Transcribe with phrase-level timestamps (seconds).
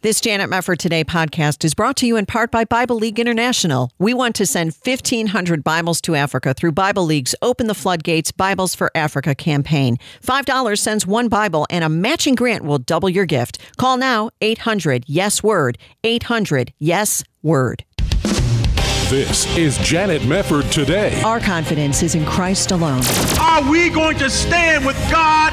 [0.00, 3.90] This Janet Mefford Today podcast is brought to you in part by Bible League International.
[3.98, 8.76] We want to send 1,500 Bibles to Africa through Bible League's Open the Floodgates Bibles
[8.76, 9.96] for Africa campaign.
[10.22, 13.58] $5 sends one Bible, and a matching grant will double your gift.
[13.76, 15.78] Call now 800 Yes Word.
[16.04, 17.84] 800 Yes Word.
[19.10, 21.20] This is Janet Mefford Today.
[21.22, 23.02] Our confidence is in Christ alone.
[23.40, 25.52] Are we going to stand with God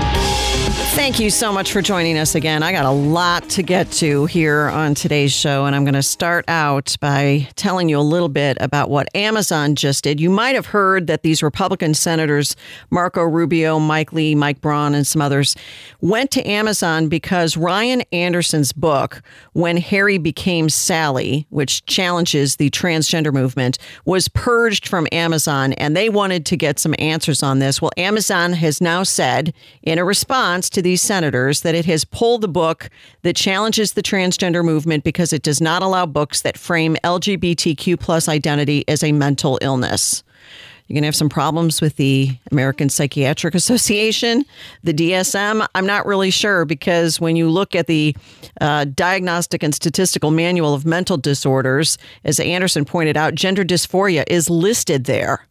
[0.93, 2.63] Thank you so much for joining us again.
[2.63, 6.03] I got a lot to get to here on today's show, and I'm going to
[6.03, 10.19] start out by telling you a little bit about what Amazon just did.
[10.19, 12.57] You might have heard that these Republican senators,
[12.89, 15.55] Marco Rubio, Mike Lee, Mike Braun, and some others,
[16.01, 19.21] went to Amazon because Ryan Anderson's book,
[19.53, 26.09] When Harry Became Sally, which challenges the transgender movement, was purged from Amazon, and they
[26.09, 27.81] wanted to get some answers on this.
[27.81, 32.41] Well, Amazon has now said, in a response to these senators that it has pulled
[32.41, 32.89] the book
[33.21, 38.27] that challenges the transgender movement because it does not allow books that frame LGBTQ plus
[38.27, 40.23] identity as a mental illness.
[40.87, 44.43] You're going to have some problems with the American Psychiatric Association,
[44.83, 45.65] the DSM.
[45.73, 48.13] I'm not really sure because when you look at the
[48.59, 54.49] uh, Diagnostic and Statistical Manual of Mental Disorders, as Anderson pointed out, gender dysphoria is
[54.49, 55.47] listed there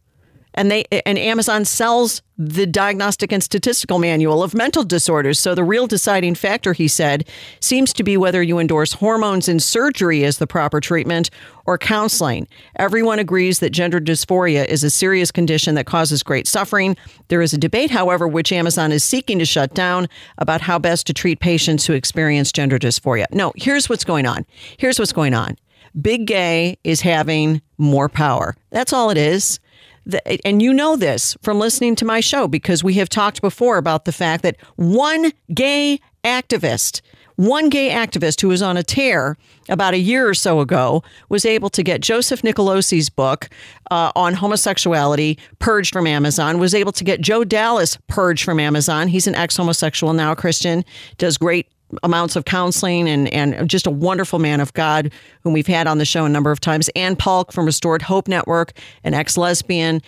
[0.53, 5.39] and they and Amazon sells the diagnostic and statistical manual of mental disorders.
[5.39, 7.27] So the real deciding factor, he said,
[7.59, 11.29] seems to be whether you endorse hormones and surgery as the proper treatment
[11.65, 12.47] or counseling.
[12.77, 16.97] Everyone agrees that gender dysphoria is a serious condition that causes great suffering.
[17.27, 20.07] There is a debate, however, which Amazon is seeking to shut down
[20.39, 23.25] about how best to treat patients who experience gender dysphoria.
[23.31, 24.45] No, here's what's going on.
[24.77, 25.57] Here's what's going on.
[26.01, 28.55] Big gay is having more power.
[28.71, 29.59] That's all it is
[30.45, 34.05] and you know this from listening to my show because we have talked before about
[34.05, 37.01] the fact that one gay activist,
[37.35, 39.37] one gay activist who was on a tear
[39.69, 43.49] about a year or so ago was able to get Joseph Nicolosi's book
[43.89, 49.07] uh, on homosexuality purged from Amazon, was able to get Joe Dallas purged from Amazon.
[49.07, 50.83] He's an ex homosexual, now Christian,
[51.17, 51.67] does great
[52.03, 55.11] amounts of counseling and, and just a wonderful man of God
[55.43, 56.89] whom we've had on the show a number of times.
[56.95, 60.01] Ann Paulk from Restored Hope Network, an ex lesbian.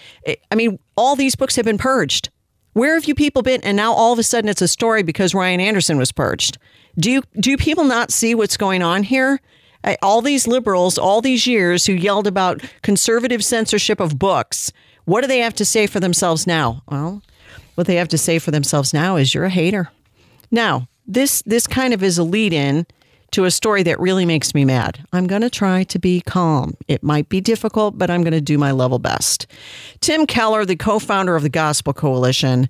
[0.52, 2.30] I mean, all these books have been purged.
[2.74, 3.62] Where have you people been?
[3.64, 6.58] And now all of a sudden it's a story because Ryan Anderson was purged.
[6.98, 9.40] Do you do people not see what's going on here?
[10.02, 14.72] All these liberals, all these years who yelled about conservative censorship of books,
[15.06, 16.82] what do they have to say for themselves now?
[16.88, 17.22] Well,
[17.76, 19.90] what they have to say for themselves now is you're a hater.
[20.52, 22.86] Now, this this kind of is a lead in
[23.32, 25.04] to a story that really makes me mad.
[25.12, 26.76] I'm going to try to be calm.
[26.88, 29.48] It might be difficult, but I'm going to do my level best.
[30.02, 32.70] Tim Keller, the co-founder of the Gospel Coalition,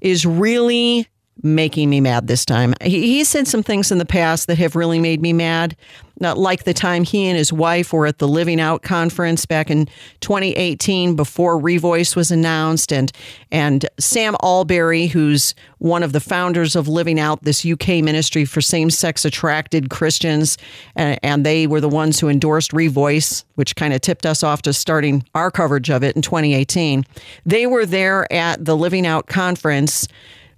[0.00, 1.08] is really
[1.42, 2.74] making me mad this time.
[2.80, 5.76] He, he said some things in the past that have really made me mad,
[6.20, 9.70] Not like the time he and his wife were at the Living Out conference back
[9.70, 9.86] in
[10.20, 13.10] 2018 before Revoice was announced, and
[13.50, 18.60] and Sam Allberry, who's one of the founders of Living Out, this UK ministry for
[18.60, 20.56] same-sex attracted Christians,
[20.94, 24.62] and, and they were the ones who endorsed Revoice, which kind of tipped us off
[24.62, 27.04] to starting our coverage of it in 2018.
[27.44, 30.06] They were there at the Living Out conference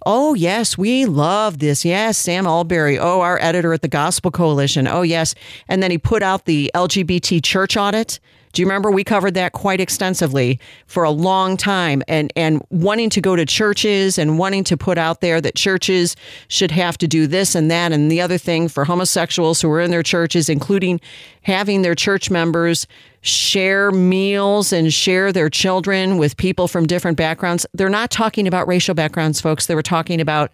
[0.05, 1.85] Oh, yes, we love this.
[1.85, 2.99] Yes, Sam Allberry.
[2.99, 4.87] Oh, our editor at the Gospel Coalition.
[4.87, 5.35] Oh, yes.
[5.69, 8.21] And then he put out the LGBT church audit.
[8.57, 13.11] Do you remember we covered that quite extensively for a long time and and wanting
[13.11, 16.17] to go to churches and wanting to put out there that churches
[16.49, 19.83] should have to do this and that and the other thing for homosexuals who are
[19.83, 21.03] in their churches including
[21.43, 22.87] having their church members
[23.21, 27.67] share meals and share their children with people from different backgrounds.
[27.75, 29.67] They're not talking about racial backgrounds folks.
[29.67, 30.51] They were talking about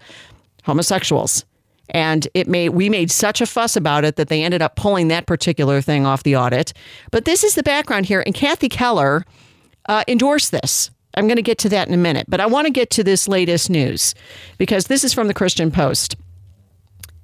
[0.65, 1.45] homosexuals
[1.93, 5.09] and it made we made such a fuss about it that they ended up pulling
[5.09, 6.73] that particular thing off the audit.
[7.13, 9.25] But this is the background here, and Kathy Keller
[9.87, 10.91] uh, endorsed this.
[11.15, 13.05] I'm going to get to that in a minute, but I want to get to
[13.05, 14.15] this latest news
[14.57, 16.17] because this is from the Christian Post.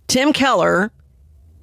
[0.08, 0.92] Tim Keller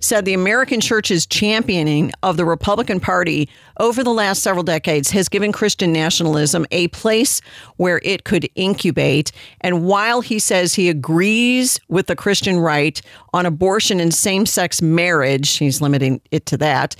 [0.06, 3.50] said the American church's championing of the Republican Party
[3.80, 7.42] over the last several decades has given Christian nationalism a place
[7.78, 9.32] where it could incubate.
[9.62, 13.02] And while he says he agrees with the Christian right
[13.34, 16.96] on abortion and same sex marriage, he's limiting it to that.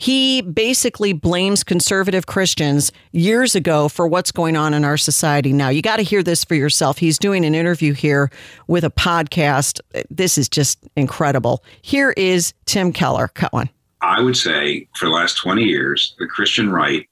[0.00, 5.68] He basically blames conservative Christians years ago for what's going on in our society now.
[5.68, 6.96] You got to hear this for yourself.
[6.96, 8.30] He's doing an interview here
[8.66, 9.78] with a podcast.
[10.08, 11.62] This is just incredible.
[11.82, 13.28] Here is Tim Keller.
[13.28, 13.68] Cut one.
[14.00, 17.06] I would say for the last 20 years, the Christian right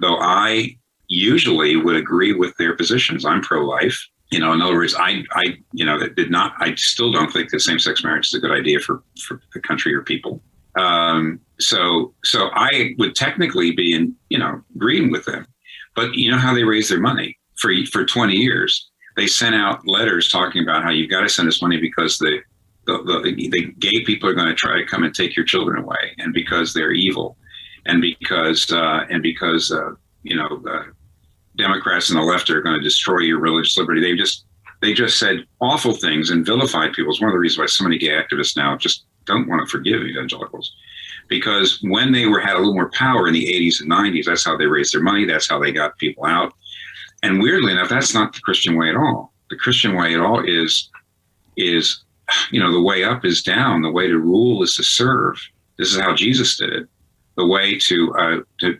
[0.00, 0.76] though I
[1.08, 3.24] usually would agree with their positions.
[3.24, 4.06] I'm pro-life.
[4.30, 6.52] You know, in other words, I, I, you know, did not.
[6.58, 9.92] I still don't think that same-sex marriage is a good idea for for the country
[9.92, 10.40] or people.
[10.76, 15.46] Um, so, so I would technically be in, you know, agreeing with them.
[15.94, 18.90] But you know how they raise their money for for 20 years.
[19.16, 22.38] They sent out letters talking about how you've got to send us money because the
[22.86, 25.82] the, the, the gay people are going to try to come and take your children
[25.82, 27.36] away, and because they're evil,
[27.84, 29.90] and because uh, and because uh,
[30.22, 30.92] you know the
[31.56, 34.00] Democrats and the left are going to destroy your religious liberty.
[34.00, 34.46] They just
[34.80, 37.10] they just said awful things and vilified people.
[37.10, 39.70] It's one of the reasons why so many gay activists now just don't want to
[39.70, 40.72] forgive evangelicals
[41.28, 44.44] because when they were had a little more power in the 80s and 90s, that's
[44.44, 45.24] how they raised their money.
[45.24, 46.52] That's how they got people out.
[47.22, 49.32] And weirdly enough, that's not the Christian way at all.
[49.50, 50.88] The Christian way at all is
[51.56, 52.04] is
[52.50, 53.82] you know the way up is down.
[53.82, 55.36] The way to rule is to serve.
[55.78, 56.88] This is how Jesus did it.
[57.36, 58.78] The way to uh, to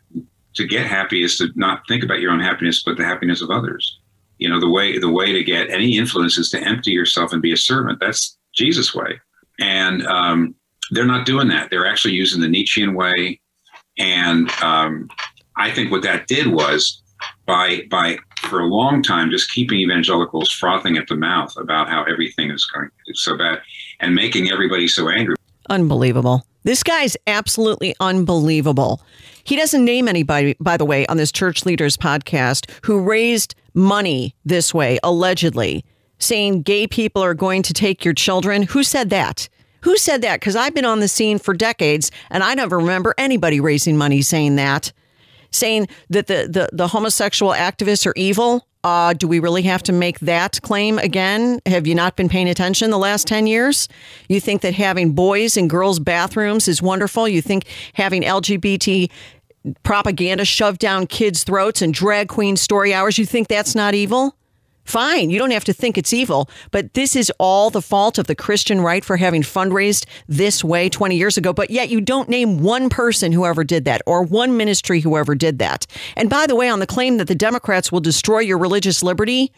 [0.54, 3.50] to get happy is to not think about your own happiness, but the happiness of
[3.50, 3.98] others.
[4.38, 7.42] You know the way the way to get any influence is to empty yourself and
[7.42, 7.98] be a servant.
[8.00, 9.20] That's Jesus' way.
[9.60, 10.54] And um,
[10.90, 11.70] they're not doing that.
[11.70, 13.40] They're actually using the Nietzschean way.
[13.98, 15.08] And um,
[15.56, 17.02] I think what that did was
[17.46, 22.04] by by for a long time just keeping evangelicals frothing at the mouth about how
[22.04, 23.60] everything is going so bad
[24.00, 25.34] and making everybody so angry.
[25.68, 26.46] Unbelievable.
[26.62, 29.00] This guy's absolutely unbelievable.
[29.44, 34.34] He doesn't name anybody, by the way, on this church leaders podcast who raised money
[34.44, 35.84] this way, allegedly,
[36.18, 38.62] saying gay people are going to take your children.
[38.62, 39.48] Who said that?
[39.88, 40.38] Who said that?
[40.38, 44.20] Because I've been on the scene for decades and I never remember anybody raising money
[44.20, 44.92] saying that,
[45.50, 48.66] saying that the, the, the homosexual activists are evil.
[48.84, 51.58] Uh, do we really have to make that claim again?
[51.64, 53.88] Have you not been paying attention the last 10 years?
[54.28, 57.26] You think that having boys and girls' bathrooms is wonderful?
[57.26, 57.64] You think
[57.94, 59.10] having LGBT
[59.84, 64.36] propaganda shoved down kids' throats and drag queen story hours, you think that's not evil?
[64.88, 68.26] Fine, you don't have to think it's evil, but this is all the fault of
[68.26, 71.52] the Christian right for having fundraised this way 20 years ago.
[71.52, 75.18] But yet you don't name one person who ever did that or one ministry who
[75.18, 75.86] ever did that.
[76.16, 79.52] And by the way, on the claim that the Democrats will destroy your religious liberty,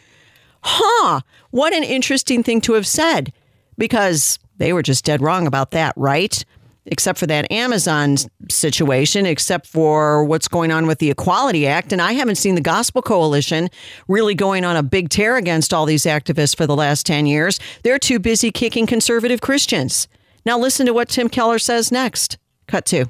[0.63, 3.33] huh, what an interesting thing to have said
[3.79, 6.45] because they were just dead wrong about that, right?
[6.87, 8.17] Except for that Amazon
[8.49, 11.93] situation, except for what's going on with the Equality Act.
[11.93, 13.69] And I haven't seen the Gospel Coalition
[14.09, 17.61] really going on a big tear against all these activists for the last 10 years.
[17.83, 20.09] They're too busy kicking conservative Christians.
[20.47, 22.39] Now, listen to what Tim Keller says next.
[22.67, 23.07] Cut two.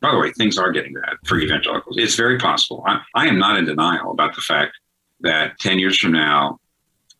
[0.00, 1.96] By the way, things are getting bad for evangelicals.
[1.98, 2.82] It's very possible.
[2.86, 4.78] I, I am not in denial about the fact
[5.20, 6.58] that 10 years from now,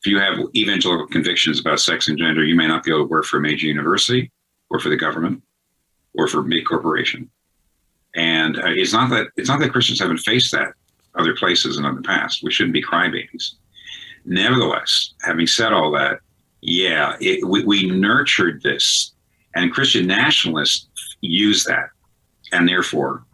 [0.01, 3.09] if you have evangelical convictions about sex and gender, you may not be able to
[3.09, 4.31] work for a major university
[4.69, 5.43] or for the government
[6.15, 7.31] or for big corporation.
[8.15, 10.73] And uh, it's not that it's not that Christians haven't faced that
[11.17, 12.43] other places and in the past.
[12.43, 13.55] We shouldn't be crybabies.
[14.25, 16.21] Nevertheless, having said all that,
[16.61, 19.13] yeah, it, we, we nurtured this,
[19.55, 20.89] and Christian nationalists
[21.21, 21.91] use that,
[22.53, 23.25] and therefore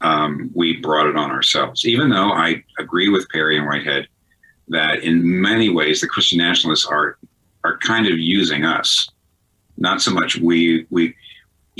[0.00, 1.84] um, we brought it on ourselves.
[1.84, 4.08] Even though I agree with Perry and Whitehead
[4.68, 7.18] that in many ways the Christian nationalists are
[7.64, 9.10] are kind of using us.
[9.76, 11.14] Not so much we we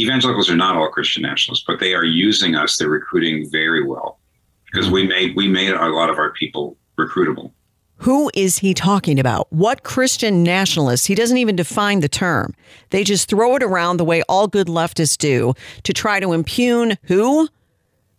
[0.02, 2.76] evangelicals are not all Christian nationalists, but they are using us.
[2.76, 4.19] They're recruiting very well
[4.67, 7.52] because we made we made a lot of our people recruitable.
[7.99, 9.52] Who is he talking about?
[9.52, 11.04] What Christian nationalists?
[11.04, 12.54] He doesn't even define the term.
[12.90, 15.52] They just throw it around the way all good leftists do
[15.83, 17.49] to try to impugn who?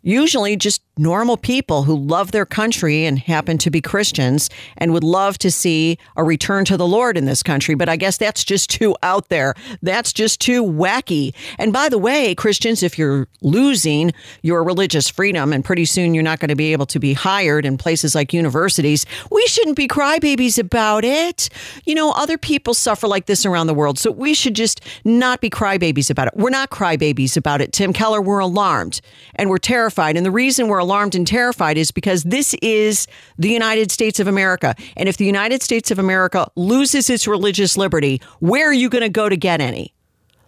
[0.03, 5.03] Usually just normal people who love their country and happen to be Christians and would
[5.03, 7.73] love to see a return to the Lord in this country.
[7.73, 9.55] But I guess that's just too out there.
[9.81, 11.33] That's just too wacky.
[11.57, 16.23] And by the way, Christians, if you're losing your religious freedom and pretty soon you're
[16.23, 19.87] not going to be able to be hired in places like universities, we shouldn't be
[19.87, 21.49] crybabies about it.
[21.85, 23.97] You know, other people suffer like this around the world.
[23.97, 26.33] So we should just not be crybabies about it.
[26.35, 27.73] We're not crybabies about it.
[27.73, 29.01] Tim Keller, we're alarmed
[29.35, 30.15] and we're terrified.
[30.15, 33.07] And the reason we're alarmed and terrified is because this is
[33.37, 34.75] the United States of America.
[34.95, 39.03] And if the United States of America loses its religious liberty, where are you going
[39.03, 39.93] to go to get any?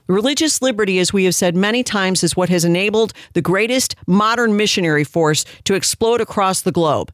[0.07, 4.57] Religious liberty, as we have said many times, is what has enabled the greatest modern
[4.57, 7.11] missionary force to explode across the globe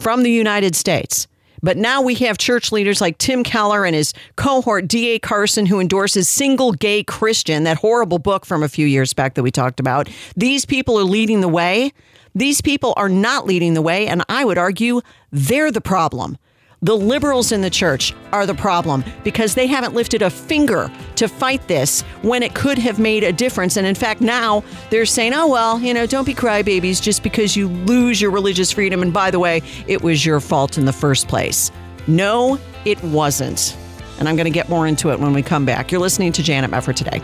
[0.00, 1.28] from the United States.
[1.62, 5.20] But now we have church leaders like Tim Keller and his cohort, D.A.
[5.20, 9.44] Carson, who endorses Single Gay Christian, that horrible book from a few years back that
[9.44, 10.10] we talked about.
[10.36, 11.92] These people are leading the way.
[12.34, 16.38] These people are not leading the way, and I would argue they're the problem.
[16.80, 21.28] The liberals in the church are the problem because they haven't lifted a finger to
[21.28, 23.76] fight this when it could have made a difference.
[23.76, 27.54] And in fact, now they're saying, oh, well, you know, don't be crybabies just because
[27.54, 29.00] you lose your religious freedom.
[29.00, 31.70] And by the way, it was your fault in the first place.
[32.08, 33.76] No, it wasn't.
[34.18, 35.92] And I'm going to get more into it when we come back.
[35.92, 37.20] You're listening to Janet Mefford today.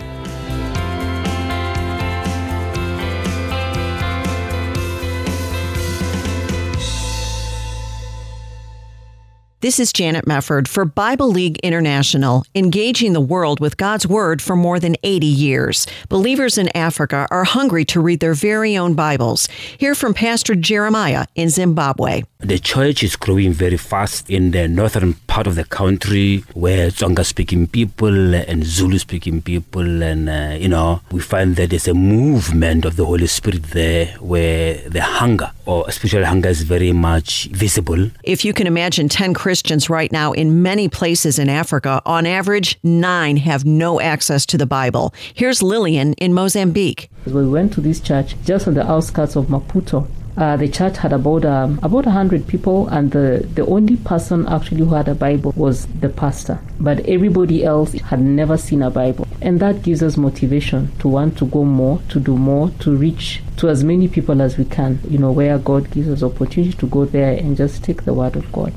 [9.60, 14.54] This is Janet Mefford for Bible League International, engaging the world with God's Word for
[14.54, 15.84] more than 80 years.
[16.08, 19.48] Believers in Africa are hungry to read their very own Bibles.
[19.76, 22.22] Hear from Pastor Jeremiah in Zimbabwe.
[22.40, 27.26] The church is growing very fast in the northern part of the country where Tsonga
[27.26, 31.94] speaking people and Zulu speaking people, and uh, you know, we find that there's a
[31.94, 37.46] movement of the Holy Spirit there where the hunger or spiritual hunger is very much
[37.46, 38.08] visible.
[38.22, 42.78] If you can imagine 10 Christians right now in many places in Africa, on average,
[42.84, 45.12] nine have no access to the Bible.
[45.34, 47.10] Here's Lillian in Mozambique.
[47.26, 50.06] We went to this church just on the outskirts of Maputo.
[50.38, 54.78] Uh, the church had about um, about hundred people, and the the only person actually
[54.78, 56.60] who had a Bible was the pastor.
[56.78, 61.36] But everybody else had never seen a Bible, and that gives us motivation to want
[61.38, 65.00] to go more, to do more, to reach to as many people as we can.
[65.10, 68.36] You know, where God gives us opportunity to go there and just take the word
[68.36, 68.72] of God.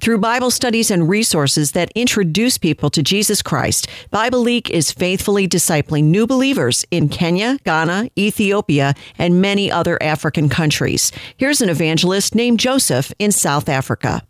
[0.00, 5.46] Through Bible studies and resources that introduce people to Jesus Christ, Bible League is faithfully
[5.46, 11.12] discipling new believers in Kenya, Ghana, Ethiopia, and many other African countries.
[11.36, 14.22] Here's an evangelist named Joseph in South Africa.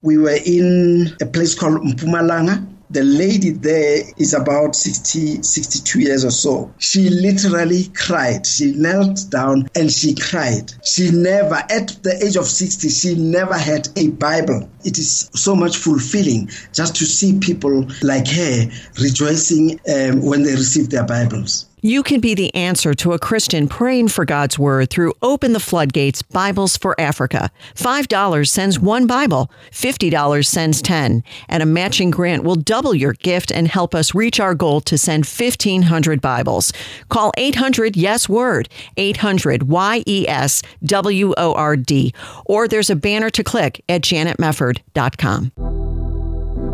[0.00, 6.24] We were in a place called Mpumalanga the lady there is about 60, 62 years
[6.24, 6.72] or so.
[6.78, 8.46] She literally cried.
[8.46, 10.72] She knelt down and she cried.
[10.84, 14.68] She never, at the age of 60, she never had a Bible.
[14.84, 20.52] It is so much fulfilling just to see people like her rejoicing um, when they
[20.52, 21.67] receive their Bibles.
[21.80, 25.60] You can be the answer to a Christian praying for God's Word through Open the
[25.60, 27.52] Floodgates Bibles for Africa.
[27.76, 33.52] $5 sends one Bible, $50 sends 10, and a matching grant will double your gift
[33.52, 36.72] and help us reach our goal to send 1,500 Bibles.
[37.10, 42.12] Call 800 Yes Word, 800 Y E S W O R D,
[42.44, 45.52] or there's a banner to click at janetmefford.com.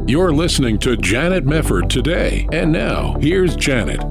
[0.07, 2.47] You're listening to Janet Mefford today.
[2.53, 4.03] And now, here's Janet.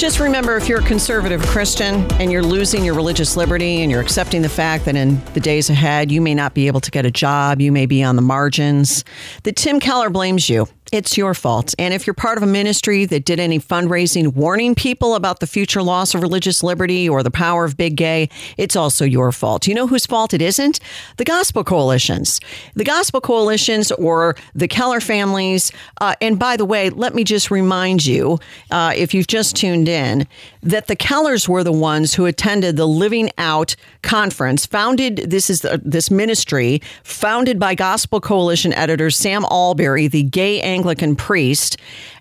[0.00, 4.00] Just remember if you're a conservative Christian and you're losing your religious liberty and you're
[4.00, 7.04] accepting the fact that in the days ahead you may not be able to get
[7.04, 9.04] a job, you may be on the margins,
[9.42, 10.66] that Tim Keller blames you.
[10.92, 11.72] It's your fault.
[11.78, 15.46] And if you're part of a ministry that did any fundraising warning people about the
[15.46, 19.68] future loss of religious liberty or the power of big gay, it's also your fault.
[19.68, 20.80] You know whose fault it isn't?
[21.16, 22.40] The gospel coalitions.
[22.74, 25.70] The gospel coalitions or the Keller families.
[26.00, 28.40] Uh, and by the way, let me just remind you,
[28.72, 30.26] uh, if you've just tuned in,
[30.62, 35.62] that the Kellers were the ones who attended the Living Out conference, founded, this is
[35.62, 41.76] the, this ministry, founded by Gospel Coalition editor Sam Allberry, the gay Anglican priest,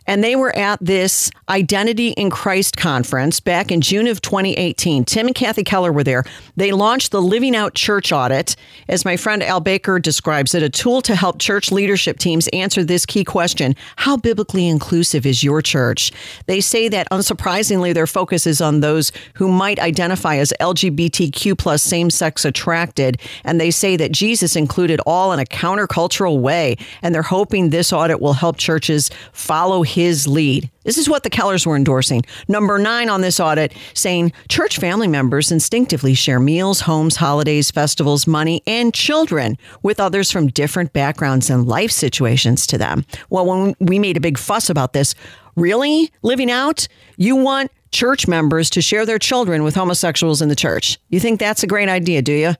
[0.09, 5.03] and they were at this Identity in Christ conference back in June of 2018.
[5.05, 6.23] Tim and Kathy Keller were there.
[6.55, 8.55] They launched the Living Out Church Audit,
[8.87, 12.83] as my friend Al Baker describes it, a tool to help church leadership teams answer
[12.83, 16.11] this key question How biblically inclusive is your church?
[16.45, 21.81] They say that unsurprisingly, their focus is on those who might identify as LGBTQ plus
[21.81, 23.19] same sex attracted.
[23.43, 26.77] And they say that Jesus included all in a countercultural way.
[27.01, 30.69] And they're hoping this audit will help churches follow his lead.
[30.83, 32.23] This is what the Kellers were endorsing.
[32.47, 38.25] Number nine on this audit saying church family members instinctively share meals, homes, holidays, festivals,
[38.25, 43.05] money, and children with others from different backgrounds and life situations to them.
[43.29, 45.15] Well, when we made a big fuss about this,
[45.55, 46.87] really living out,
[47.17, 50.97] you want church members to share their children with homosexuals in the church.
[51.09, 52.53] You think that's a great idea, do you?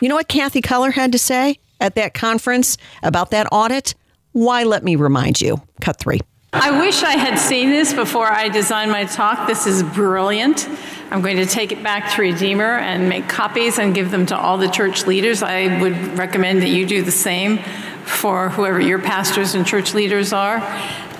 [0.00, 3.94] You know what Kathy Keller had to say at that conference about that audit?
[4.32, 5.60] Why, let me remind you.
[5.80, 6.20] Cut three.
[6.56, 9.48] I wish I had seen this before I designed my talk.
[9.48, 10.68] This is brilliant.
[11.10, 14.38] I'm going to take it back to Redeemer and make copies and give them to
[14.38, 15.42] all the church leaders.
[15.42, 17.58] I would recommend that you do the same
[18.04, 20.62] for whoever your pastors and church leaders are.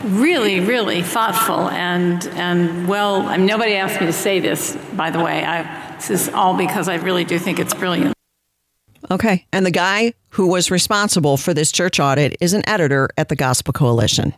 [0.04, 5.10] Really, really thoughtful and, and well, I mean, nobody asked me to say this, by
[5.10, 5.44] the way.
[5.44, 8.14] I, this is all because I really do think it's brilliant.
[9.10, 9.46] Okay.
[9.52, 13.36] And the guy who was responsible for this church audit is an editor at the
[13.36, 14.32] Gospel Coalition.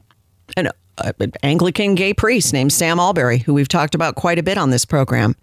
[0.57, 1.13] And an Uh,
[1.43, 4.85] Anglican gay priest named Sam Allberry, who we've talked about quite a bit on this
[4.85, 5.37] program,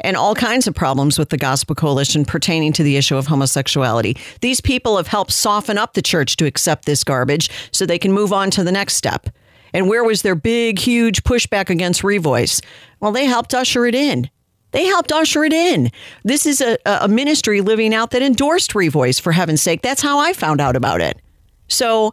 [0.00, 4.16] and all kinds of problems with the Gospel Coalition pertaining to the issue of homosexuality.
[4.40, 8.12] These people have helped soften up the church to accept this garbage so they can
[8.12, 9.28] move on to the next step.
[9.74, 12.64] And where was their big, huge pushback against Revoice?
[13.00, 14.30] Well, they helped usher it in.
[14.70, 15.90] They helped usher it in.
[16.24, 19.82] This is a, a ministry living out that endorsed Revoice, for heaven's sake.
[19.82, 21.20] That's how I found out about it.
[21.68, 22.12] So,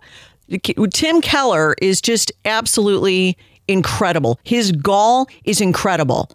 [0.93, 4.39] Tim Keller is just absolutely incredible.
[4.43, 6.29] His gall is incredible.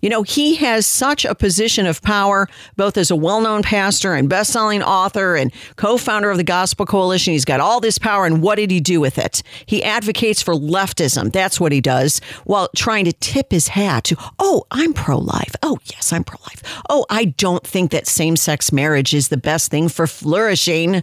[0.00, 4.14] You know, he has such a position of power, both as a well known pastor
[4.14, 7.32] and best selling author and co founder of the Gospel Coalition.
[7.32, 9.42] He's got all this power, and what did he do with it?
[9.66, 11.32] He advocates for leftism.
[11.32, 15.56] That's what he does, while trying to tip his hat to, oh, I'm pro life.
[15.62, 16.62] Oh, yes, I'm pro life.
[16.88, 21.02] Oh, I don't think that same sex marriage is the best thing for flourishing.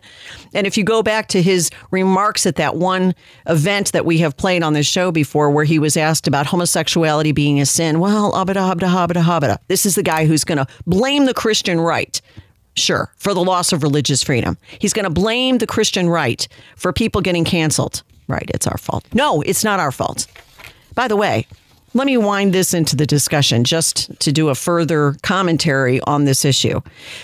[0.54, 3.14] And if you go back to his remarks at that one
[3.48, 7.34] event that we have played on this show before, where he was asked about homosexuality
[7.34, 8.85] being a sin, well, abada,
[9.68, 12.22] This is the guy who's going to blame the Christian right.
[12.76, 14.58] Sure, for the loss of religious freedom.
[14.80, 18.04] He's going to blame the Christian right for people getting canceled.
[18.28, 19.06] Right, it's our fault.
[19.14, 20.28] No, it's not our fault.
[20.94, 21.48] By the way,
[21.96, 26.44] let me wind this into the discussion just to do a further commentary on this
[26.44, 26.82] issue.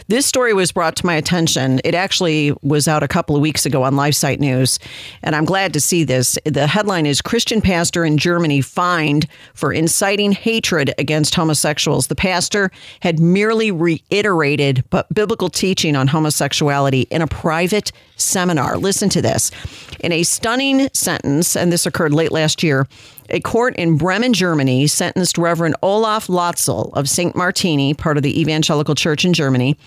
[0.08, 1.82] This story was brought to my attention.
[1.84, 4.80] It actually was out a couple of weeks ago on LifeSite News,
[5.24, 6.40] and I'm glad to see this.
[6.46, 12.08] The headline is Christian pastor in Germany fined for inciting hatred against homosexuals.
[12.08, 18.78] The pastor had merely reiterated biblical teaching on homosexuality in a private seminar.
[18.78, 19.52] Listen to this.
[20.00, 22.88] In a stunning sentence, and this occurred late last year,
[23.32, 27.36] a court in Bremen, Germany, sentenced Reverend Olaf Latzel of St.
[27.36, 29.78] Martini, part of the Evangelical Church in Germany,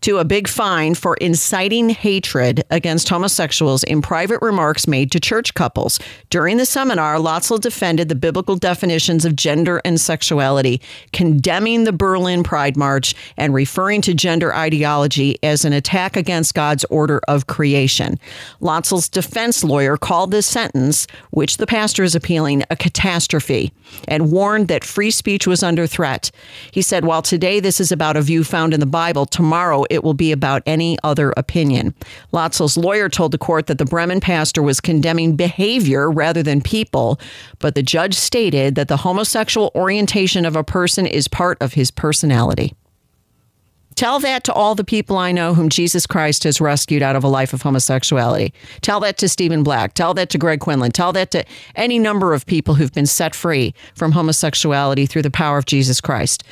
[0.00, 5.54] to a big fine for inciting hatred against homosexuals in private remarks made to church
[5.54, 6.00] couples.
[6.30, 10.80] During the seminar, Latzel defended the biblical definitions of gender and sexuality,
[11.12, 16.84] condemning the Berlin Pride March and referring to gender ideology as an attack against God's
[16.86, 18.18] order of creation.
[18.60, 23.72] Latzel's defense lawyer called this sentence, which the pastor is appealing, a catastrophe
[24.06, 26.30] and warned that free speech was under threat.
[26.70, 30.04] He said, While today this is about a view found in the Bible, tomorrow it
[30.04, 31.94] will be about any other opinion.
[32.32, 37.18] Latzel's lawyer told the court that the Bremen pastor was condemning behavior rather than people,
[37.58, 41.90] but the judge stated that the homosexual orientation of a person is part of his
[41.90, 42.74] personality.
[43.94, 47.24] Tell that to all the people I know whom Jesus Christ has rescued out of
[47.24, 48.52] a life of homosexuality.
[48.80, 49.94] Tell that to Stephen Black.
[49.94, 50.92] Tell that to Greg Quinlan.
[50.92, 51.44] Tell that to
[51.76, 56.00] any number of people who've been set free from homosexuality through the power of Jesus
[56.00, 56.42] Christ.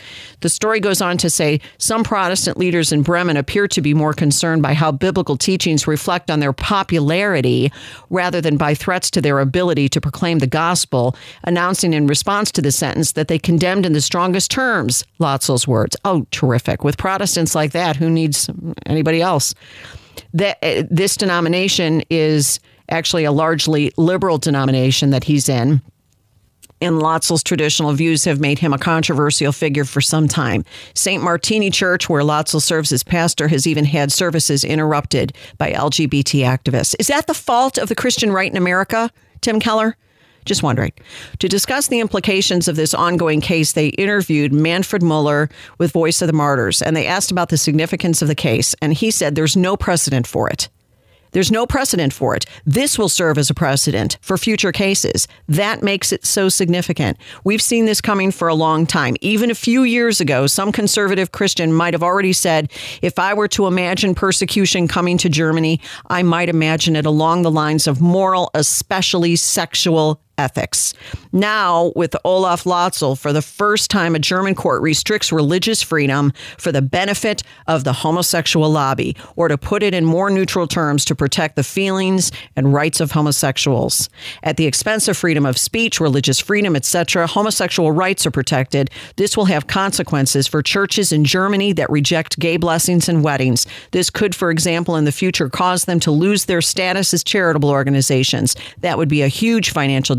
[0.40, 4.12] The story goes on to say some Protestant leaders in Bremen appear to be more
[4.12, 7.72] concerned by how biblical teachings reflect on their popularity
[8.10, 12.62] rather than by threats to their ability to proclaim the gospel, announcing in response to
[12.62, 15.96] the sentence that they condemned in the strongest terms Latzel's words.
[16.04, 16.84] Oh, terrific.
[16.84, 18.50] With Protestant Protestants like that, who needs
[18.86, 19.54] anybody else?
[20.34, 25.80] That uh, this denomination is actually a largely liberal denomination that he's in.
[26.80, 30.64] And Latzel's traditional views have made him a controversial figure for some time.
[30.94, 31.22] St.
[31.22, 36.96] Martini Church, where Latzel serves as pastor, has even had services interrupted by LGBT activists.
[36.98, 39.08] Is that the fault of the Christian right in America,
[39.40, 39.96] Tim Keller?
[40.44, 40.92] Just wondering.
[41.38, 45.48] To discuss the implications of this ongoing case, they interviewed Manfred Mueller
[45.78, 48.74] with Voice of the Martyrs and they asked about the significance of the case.
[48.80, 50.68] And he said there's no precedent for it.
[51.32, 52.44] There's no precedent for it.
[52.66, 55.28] This will serve as a precedent for future cases.
[55.48, 57.18] That makes it so significant.
[57.44, 59.16] We've seen this coming for a long time.
[59.20, 62.72] Even a few years ago, some conservative Christian might have already said,
[63.02, 67.50] if I were to imagine persecution coming to Germany, I might imagine it along the
[67.50, 70.94] lines of moral, especially sexual ethics.
[71.32, 76.72] Now, with Olaf Latzel, for the first time, a German court restricts religious freedom for
[76.72, 81.14] the benefit of the homosexual lobby, or to put it in more neutral terms, to
[81.14, 84.08] protect the feelings and rights of homosexuals.
[84.42, 88.90] At the expense of freedom of speech, religious freedom, etc., homosexual rights are protected.
[89.16, 93.66] This will have consequences for churches in Germany that reject gay blessings and weddings.
[93.90, 97.68] This could, for example, in the future cause them to lose their status as charitable
[97.68, 98.56] organizations.
[98.80, 100.16] That would be a huge financial.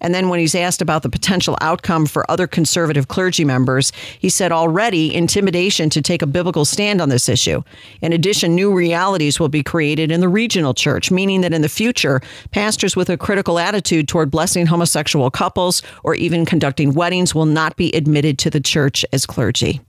[0.00, 4.28] And then when he's asked about the potential outcome for other conservative clergy members, he
[4.28, 7.62] said already intimidation to take a biblical stand on this issue.
[8.00, 11.68] In addition, new realities will be created in the regional church, meaning that in the
[11.68, 17.46] future, pastors with a critical attitude toward blessing homosexual couples or even conducting weddings will
[17.46, 19.80] not be admitted to the church as clergy.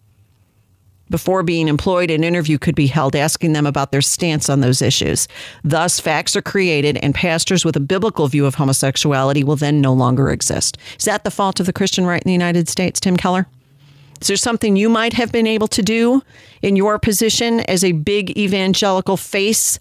[1.10, 4.82] Before being employed, an interview could be held asking them about their stance on those
[4.82, 5.28] issues.
[5.64, 9.94] Thus, facts are created, and pastors with a biblical view of homosexuality will then no
[9.94, 10.78] longer exist.
[10.98, 13.48] Is that the fault of the Christian right in the United States, Tim Keller?
[14.22, 16.22] Is there something you might have been able to do
[16.62, 19.80] in your position as a big evangelical face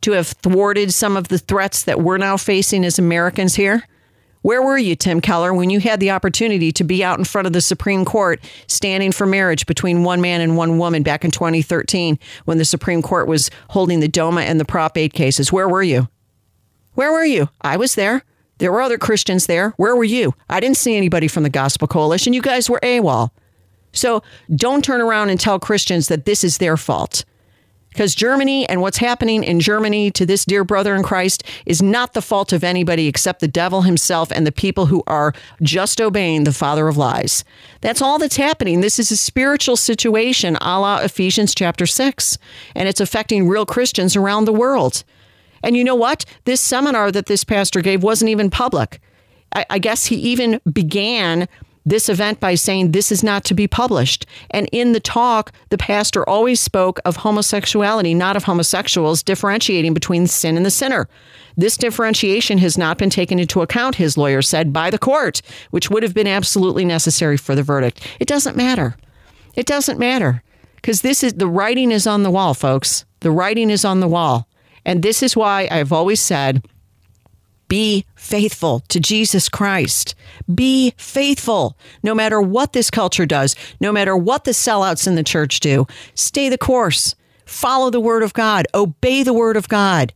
[0.00, 3.84] to have thwarted some of the threats that we're now facing as Americans here?
[4.42, 7.46] Where were you, Tim Keller, when you had the opportunity to be out in front
[7.46, 11.30] of the Supreme Court standing for marriage between one man and one woman back in
[11.30, 15.52] 2013 when the Supreme Court was holding the DOMA and the Prop 8 cases?
[15.52, 16.08] Where were you?
[16.94, 17.48] Where were you?
[17.60, 18.22] I was there.
[18.58, 19.70] There were other Christians there.
[19.76, 20.34] Where were you?
[20.48, 22.32] I didn't see anybody from the Gospel Coalition.
[22.32, 23.30] You guys were AWOL.
[23.92, 24.22] So
[24.54, 27.24] don't turn around and tell Christians that this is their fault.
[27.90, 32.12] Because Germany and what's happening in Germany to this dear brother in Christ is not
[32.12, 36.44] the fault of anybody except the devil himself and the people who are just obeying
[36.44, 37.44] the father of lies.
[37.80, 38.80] That's all that's happening.
[38.80, 42.38] This is a spiritual situation a la Ephesians chapter 6,
[42.74, 45.02] and it's affecting real Christians around the world.
[45.62, 46.24] And you know what?
[46.44, 49.00] This seminar that this pastor gave wasn't even public.
[49.54, 51.48] I, I guess he even began
[51.88, 54.26] this event by saying this is not to be published.
[54.50, 60.26] And in the talk, the pastor always spoke of homosexuality, not of homosexuals, differentiating between
[60.26, 61.08] sin and the sinner.
[61.56, 65.90] This differentiation has not been taken into account, his lawyer said, by the court, which
[65.90, 68.06] would have been absolutely necessary for the verdict.
[68.20, 68.96] It doesn't matter.
[69.56, 70.42] It doesn't matter
[70.76, 73.04] because this is the writing is on the wall, folks.
[73.20, 74.48] The writing is on the wall.
[74.84, 76.64] And this is why I've always said
[77.68, 80.14] be faithful to Jesus Christ.
[80.52, 81.76] Be faithful.
[82.02, 85.86] No matter what this culture does, no matter what the sellouts in the church do,
[86.14, 87.14] stay the course.
[87.44, 88.66] Follow the word of God.
[88.74, 90.12] Obey the word of God.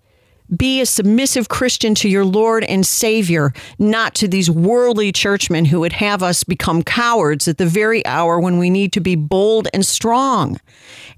[0.55, 5.81] Be a submissive Christian to your Lord and Savior, not to these worldly churchmen who
[5.81, 9.69] would have us become cowards at the very hour when we need to be bold
[9.73, 10.61] and strong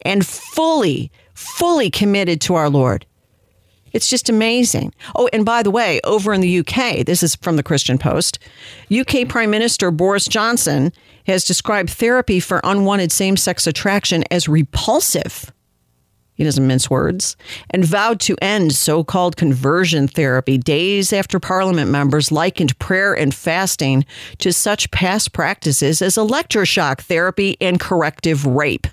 [0.03, 3.07] and fully, fully committed to our Lord.
[3.95, 4.93] It's just amazing.
[5.15, 8.41] Oh, and by the way, over in the UK, this is from the Christian Post,
[8.93, 10.93] UK Prime Minister Boris Johnson
[11.29, 15.53] has described therapy for unwanted same sex attraction as repulsive.
[16.35, 17.37] He doesn't mince words,
[17.71, 23.33] and vowed to end so called conversion therapy days after Parliament members likened prayer and
[23.33, 24.05] fasting
[24.39, 28.89] to such past practices as electroshock therapy and corrective rape.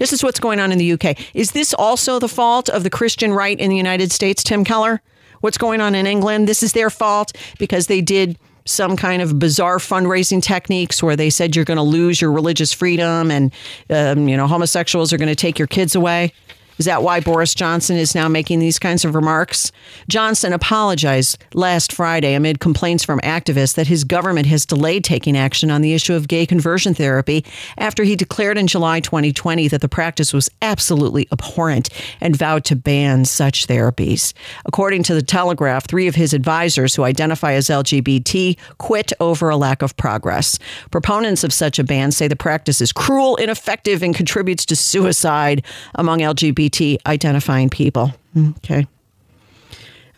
[0.00, 1.18] This is what's going on in the UK.
[1.34, 5.02] Is this also the fault of the Christian right in the United States, Tim Keller?
[5.42, 6.48] What's going on in England?
[6.48, 11.28] This is their fault because they did some kind of bizarre fundraising techniques where they
[11.28, 13.52] said you're going to lose your religious freedom and
[13.90, 16.32] um, you know homosexuals are going to take your kids away.
[16.80, 19.70] Is that why Boris Johnson is now making these kinds of remarks?
[20.08, 25.70] Johnson apologized last Friday amid complaints from activists that his government has delayed taking action
[25.70, 27.44] on the issue of gay conversion therapy
[27.76, 32.74] after he declared in July 2020 that the practice was absolutely abhorrent and vowed to
[32.74, 34.32] ban such therapies.
[34.64, 39.56] According to the Telegraph, three of his advisors who identify as LGBT quit over a
[39.58, 40.58] lack of progress.
[40.90, 45.62] Proponents of such a ban say the practice is cruel, ineffective, and contributes to suicide
[45.96, 46.22] among
[46.70, 48.12] LGBT identifying people.
[48.34, 48.86] Mm, okay.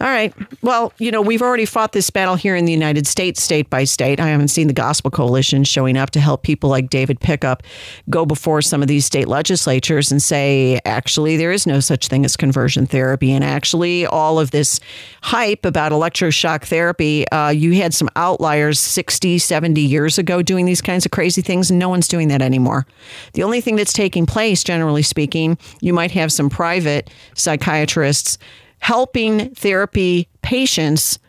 [0.03, 0.35] All right.
[0.62, 3.85] Well, you know, we've already fought this battle here in the United States, state by
[3.85, 4.19] state.
[4.19, 7.62] I haven't seen the Gospel Coalition showing up to help people like David Pickup
[8.11, 12.25] go before some of these state legislatures and say, actually, there is no such thing
[12.25, 13.31] as conversion therapy.
[13.31, 14.81] And actually, all of this
[15.23, 20.81] hype about electroshock therapy, uh, you had some outliers 60, 70 years ago doing these
[20.81, 22.88] kinds of crazy things, and no one's doing that anymore.
[23.35, 28.37] The only thing that's taking place, generally speaking, you might have some private psychiatrists
[28.83, 31.21] helping therapy patients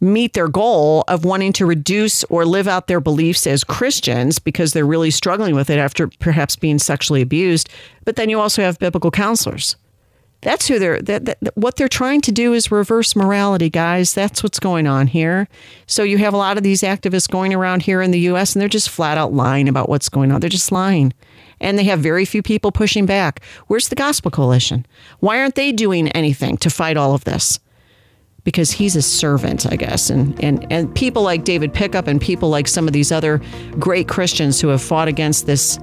[0.00, 4.72] meet their goal of wanting to reduce or live out their beliefs as Christians because
[4.72, 7.68] they're really struggling with it after perhaps being sexually abused.
[8.04, 9.76] But then you also have biblical counselors.
[10.40, 14.12] That's who they're that, that, what they're trying to do is reverse morality, guys.
[14.12, 15.46] That's what's going on here.
[15.86, 18.60] So you have a lot of these activists going around here in the US and
[18.60, 20.40] they're just flat out lying about what's going on.
[20.40, 21.12] They're just lying
[21.62, 23.40] and they have very few people pushing back.
[23.68, 24.84] Where's the Gospel Coalition?
[25.20, 27.58] Why aren't they doing anything to fight all of this?
[28.44, 30.10] Because he's a servant, I guess.
[30.10, 33.40] And, and, and people like David Pickup and people like some of these other
[33.78, 35.78] great Christians who have fought against this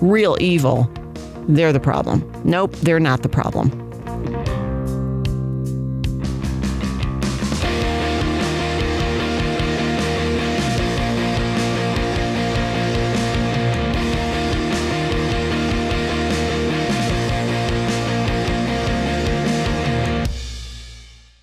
[0.00, 0.90] real evil,
[1.48, 2.30] they're the problem.
[2.44, 3.89] Nope, they're not the problem.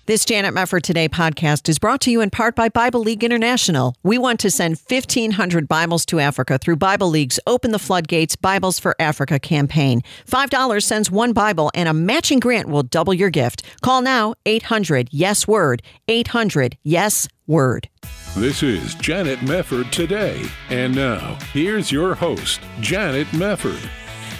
[0.08, 3.94] This Janet Mefford Today podcast is brought to you in part by Bible League International.
[4.02, 8.78] We want to send 1,500 Bibles to Africa through Bible League's Open the Floodgates Bibles
[8.78, 10.00] for Africa campaign.
[10.26, 13.62] $5 sends one Bible, and a matching grant will double your gift.
[13.82, 15.82] Call now 800 Yes Word.
[16.08, 17.90] 800 Yes Word.
[18.34, 20.42] This is Janet Mefford Today.
[20.70, 23.86] And now, here's your host, Janet Mefford.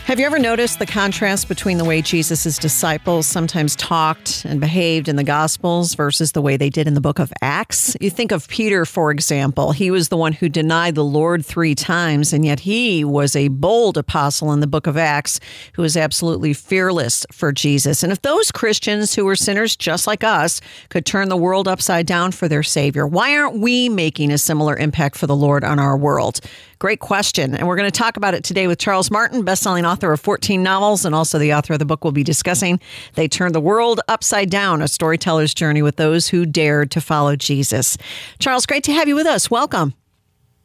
[0.08, 5.06] Have you ever noticed the contrast between the way Jesus' disciples sometimes talked and behaved
[5.06, 7.94] in the Gospels versus the way they did in the book of Acts?
[8.00, 9.72] You think of Peter, for example.
[9.72, 13.48] He was the one who denied the Lord three times, and yet he was a
[13.48, 15.40] bold apostle in the book of Acts
[15.74, 18.02] who was absolutely fearless for Jesus.
[18.02, 22.06] And if those Christians who were sinners just like us could turn the world upside
[22.06, 25.78] down for their Savior, why aren't we making a similar impact for the Lord on
[25.78, 26.40] our world?
[26.78, 27.56] Great question.
[27.56, 30.62] And we're going to talk about it today with Charles Martin, bestselling author of 14
[30.62, 32.78] novels and also the author of the book we'll be discussing.
[33.14, 37.34] They Turned the World Upside Down, a storyteller's journey with those who dared to follow
[37.34, 37.96] Jesus.
[38.38, 39.50] Charles, great to have you with us.
[39.50, 39.94] Welcome.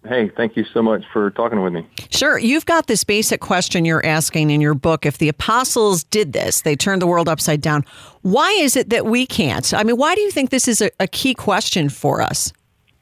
[0.08, 1.88] Hey, thank you so much for talking with me.
[2.12, 2.38] Sure.
[2.38, 5.06] You've got this basic question you're asking in your book.
[5.06, 7.86] If the apostles did this, they turned the world upside down,
[8.21, 9.73] why is it that we can't?
[9.73, 12.52] I mean, why do you think this is a, a key question for us?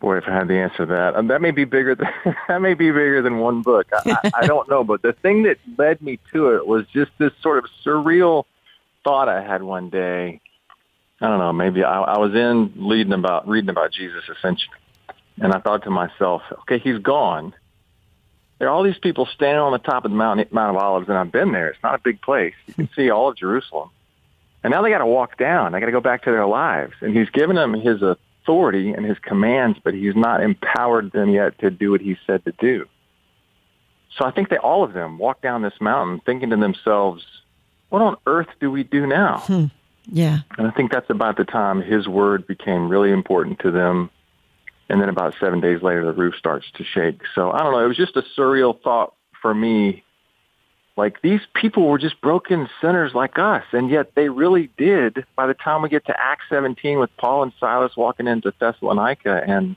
[0.01, 2.09] Boy, if I had the answer to that, um, that may be bigger than
[2.47, 3.87] that may be bigger than one book.
[3.93, 7.31] I, I, don't know, but the thing that led me to it was just this
[7.43, 8.45] sort of surreal
[9.03, 10.41] thought I had one day.
[11.21, 14.71] I don't know, maybe I, I was in reading about reading about Jesus Ascension,
[15.39, 17.53] and I thought to myself, okay, he's gone.
[18.57, 21.09] There are all these people standing on the top of the mountain, Mount of Olives,
[21.09, 21.69] and I've been there.
[21.69, 22.55] It's not a big place.
[22.65, 23.89] You can see all of Jerusalem.
[24.63, 25.71] And now they got to walk down.
[25.71, 26.93] They got to go back to their lives.
[27.01, 28.03] And he's given them his
[28.51, 32.43] authority and his commands, but he's not empowered them yet to do what he said
[32.43, 32.85] to do.
[34.17, 37.23] So I think that all of them walk down this mountain thinking to themselves,
[37.89, 39.39] what on earth do we do now?
[39.39, 39.65] Hmm.
[40.05, 40.39] Yeah.
[40.57, 44.09] And I think that's about the time his word became really important to them.
[44.89, 47.21] And then about seven days later, the roof starts to shake.
[47.33, 47.79] So I don't know.
[47.79, 50.03] It was just a surreal thought for me
[50.97, 55.25] like these people were just broken sinners like us, and yet they really did.
[55.35, 59.41] By the time we get to Acts 17 with Paul and Silas walking into Thessalonica,
[59.47, 59.75] and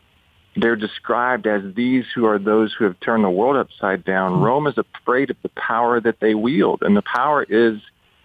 [0.57, 4.33] they're described as these who are those who have turned the world upside down.
[4.33, 4.43] Mm-hmm.
[4.43, 7.81] Rome is afraid of the power that they wield, and the power is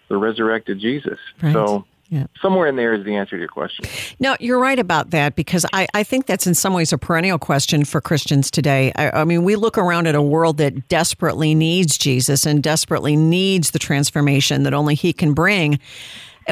[0.08, 1.18] the resurrected Jesus.
[1.40, 1.52] Right.
[1.52, 2.26] So yeah.
[2.42, 3.84] Somewhere in there is the answer to your question.
[4.18, 7.38] No, you're right about that because I, I think that's in some ways a perennial
[7.38, 8.92] question for Christians today.
[8.96, 13.14] I, I mean, we look around at a world that desperately needs Jesus and desperately
[13.14, 15.78] needs the transformation that only He can bring.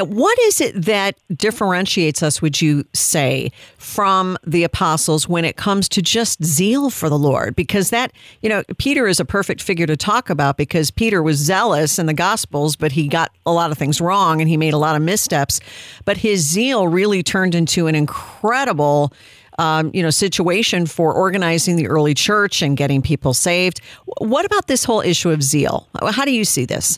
[0.01, 5.89] What is it that differentiates us, would you say, from the apostles when it comes
[5.89, 7.55] to just zeal for the Lord?
[7.55, 11.37] Because that, you know, Peter is a perfect figure to talk about because Peter was
[11.37, 14.73] zealous in the Gospels, but he got a lot of things wrong and he made
[14.73, 15.59] a lot of missteps.
[16.05, 19.13] But his zeal really turned into an incredible.
[19.57, 23.81] Um, you know, situation for organizing the early church and getting people saved.
[24.19, 25.85] What about this whole issue of zeal?
[26.01, 26.97] How do you see this?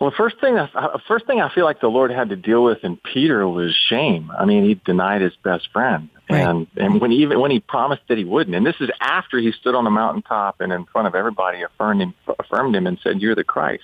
[0.00, 2.36] Well, the first thing, the uh, first thing I feel like the Lord had to
[2.36, 4.30] deal with in Peter was shame.
[4.30, 6.38] I mean, he denied his best friend, right.
[6.38, 9.50] and and when even when he promised that he wouldn't, and this is after he
[9.50, 13.20] stood on the mountaintop and in front of everybody affirmed him, affirmed him, and said,
[13.20, 13.82] "You're the Christ."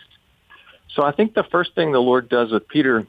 [0.94, 3.00] So I think the first thing the Lord does with Peter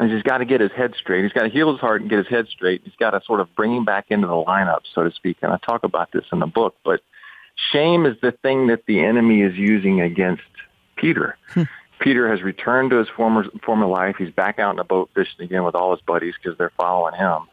[0.00, 1.22] is he's got to get his head straight.
[1.22, 2.82] He's got to heal his heart and get his head straight.
[2.84, 5.38] He's got to sort of bring him back into the lineup, so to speak.
[5.40, 7.00] And I talk about this in the book, but
[7.72, 10.42] shame is the thing that the enemy is using against
[10.96, 11.38] Peter.
[11.48, 11.62] Hmm.
[12.00, 14.16] Peter has returned to his former former life.
[14.18, 17.14] He's back out in the boat fishing again with all his buddies because they're following
[17.14, 17.48] him.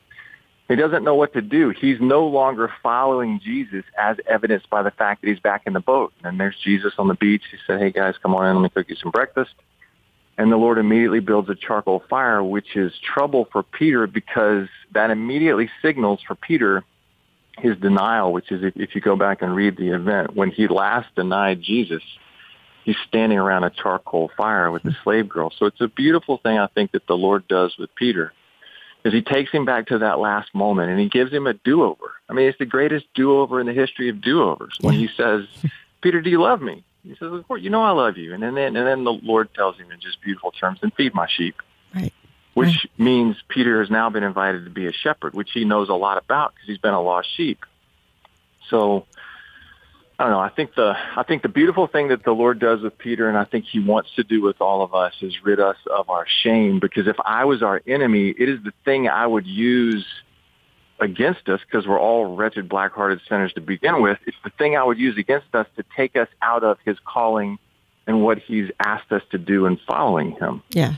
[0.68, 1.70] He doesn't know what to do.
[1.70, 5.80] He's no longer following Jesus as evidenced by the fact that he's back in the
[5.80, 6.14] boat.
[6.24, 7.44] And there's Jesus on the beach.
[7.52, 8.56] He said, hey guys, come on in.
[8.56, 9.54] Let me cook you some breakfast.
[10.38, 15.12] And the Lord immediately builds a charcoal fire, which is trouble for Peter because that
[15.12, 16.84] immediately signals for Peter
[17.60, 20.68] his denial, which is if, if you go back and read the event, when he
[20.68, 22.02] last denied Jesus,
[22.84, 25.52] he's standing around a charcoal fire with the slave girl.
[25.58, 28.34] So it's a beautiful thing I think that the Lord does with Peter
[29.04, 32.14] is he takes him back to that last moment and he gives him a do-over.
[32.30, 35.46] I mean, it's the greatest do-over in the history of do-overs when he says,
[36.02, 36.84] Peter, do you love me?
[37.04, 38.34] He says, of course, you know I love you.
[38.34, 41.28] And then, and then the Lord tells him in just beautiful terms, and feed my
[41.28, 41.62] sheep.
[41.94, 42.14] Right.
[42.54, 42.90] Which right.
[42.98, 46.18] means Peter has now been invited to be a shepherd, which he knows a lot
[46.18, 47.66] about because he's been a lost sheep.
[48.70, 49.06] So
[50.20, 50.40] I don't know.
[50.40, 53.38] I think the I think the beautiful thing that the Lord does with Peter, and
[53.38, 56.26] I think He wants to do with all of us, is rid us of our
[56.44, 56.80] shame.
[56.80, 60.06] Because if I was our enemy, it is the thing I would use
[61.00, 64.20] against us, because we're all wretched, black-hearted sinners to begin with.
[64.28, 67.58] It's the thing I would use against us to take us out of His calling
[68.08, 70.62] and what He's asked us to do in following Him.
[70.70, 70.96] Yeah.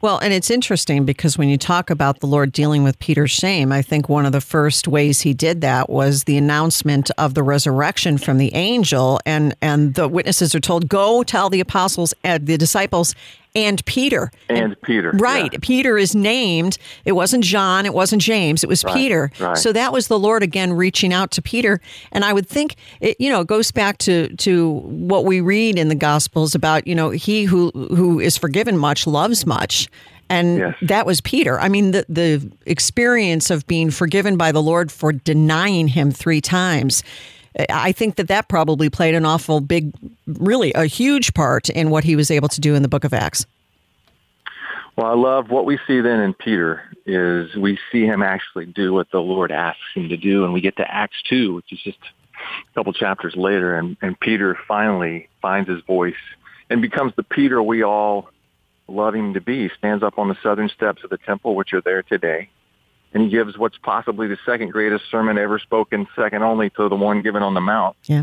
[0.00, 3.72] Well, and it's interesting because when you talk about the Lord dealing with Peter's shame,
[3.72, 7.42] I think one of the first ways he did that was the announcement of the
[7.42, 12.46] resurrection from the angel, and and the witnesses are told, "Go tell the apostles, and
[12.46, 13.14] the disciples,
[13.54, 14.30] and Peter.
[14.48, 15.10] And, and Peter.
[15.12, 15.52] Right.
[15.52, 15.58] Yeah.
[15.60, 16.78] Peter is named.
[17.04, 17.86] It wasn't John.
[17.86, 18.64] It wasn't James.
[18.64, 19.30] It was right, Peter.
[19.38, 19.56] Right.
[19.56, 21.80] So that was the Lord again reaching out to Peter.
[22.12, 25.78] And I would think it, you know, it goes back to, to what we read
[25.78, 29.88] in the Gospels about, you know, he who, who is forgiven much loves much.
[30.28, 30.74] And yes.
[30.82, 31.60] that was Peter.
[31.60, 36.40] I mean, the, the experience of being forgiven by the Lord for denying him three
[36.40, 37.02] times.
[37.68, 39.92] I think that that probably played an awful big,
[40.26, 43.12] really a huge part in what he was able to do in the book of
[43.12, 43.46] Acts.
[44.96, 48.92] Well, I love what we see then in Peter is we see him actually do
[48.92, 50.44] what the Lord asks him to do.
[50.44, 53.76] And we get to Acts 2, which is just a couple chapters later.
[53.76, 56.14] And, and Peter finally finds his voice
[56.68, 58.28] and becomes the Peter we all
[58.86, 59.70] love him to be.
[59.78, 62.50] Stands up on the southern steps of the temple, which are there today
[63.14, 66.96] and he gives what's possibly the second greatest sermon ever spoken, second only to the
[66.96, 67.96] one given on the Mount.
[68.04, 68.22] Yeah.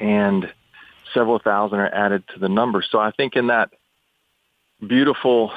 [0.00, 0.52] And
[1.14, 2.82] several thousand are added to the number.
[2.88, 3.70] So I think in that
[4.86, 5.52] beautiful,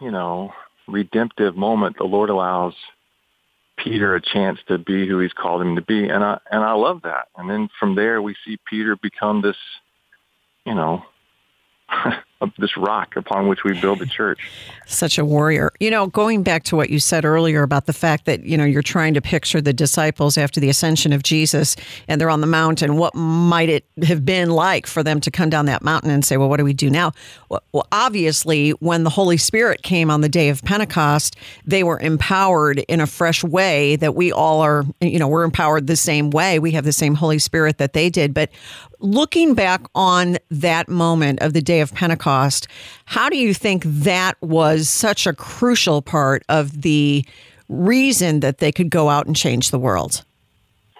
[0.00, 0.52] you know,
[0.88, 2.74] redemptive moment, the Lord allows
[3.76, 6.08] Peter a chance to be who he's called him to be.
[6.08, 7.28] And I, and I love that.
[7.36, 9.56] And then from there, we see Peter become this,
[10.64, 11.04] you know,
[12.58, 14.50] this rock upon which we build the church.
[14.86, 15.72] Such a warrior.
[15.80, 18.64] You know, going back to what you said earlier about the fact that, you know,
[18.64, 22.46] you're trying to picture the disciples after the ascension of Jesus and they're on the
[22.46, 22.96] mountain.
[22.96, 26.36] What might it have been like for them to come down that mountain and say,
[26.36, 27.12] well, what do we do now?
[27.48, 32.80] Well, obviously, when the Holy Spirit came on the day of Pentecost, they were empowered
[32.80, 36.58] in a fresh way that we all are, you know, we're empowered the same way.
[36.58, 38.34] We have the same Holy Spirit that they did.
[38.34, 38.50] But
[39.00, 42.25] looking back on that moment of the day of Pentecost,
[43.04, 47.24] how do you think that was such a crucial part of the
[47.68, 50.24] reason that they could go out and change the world?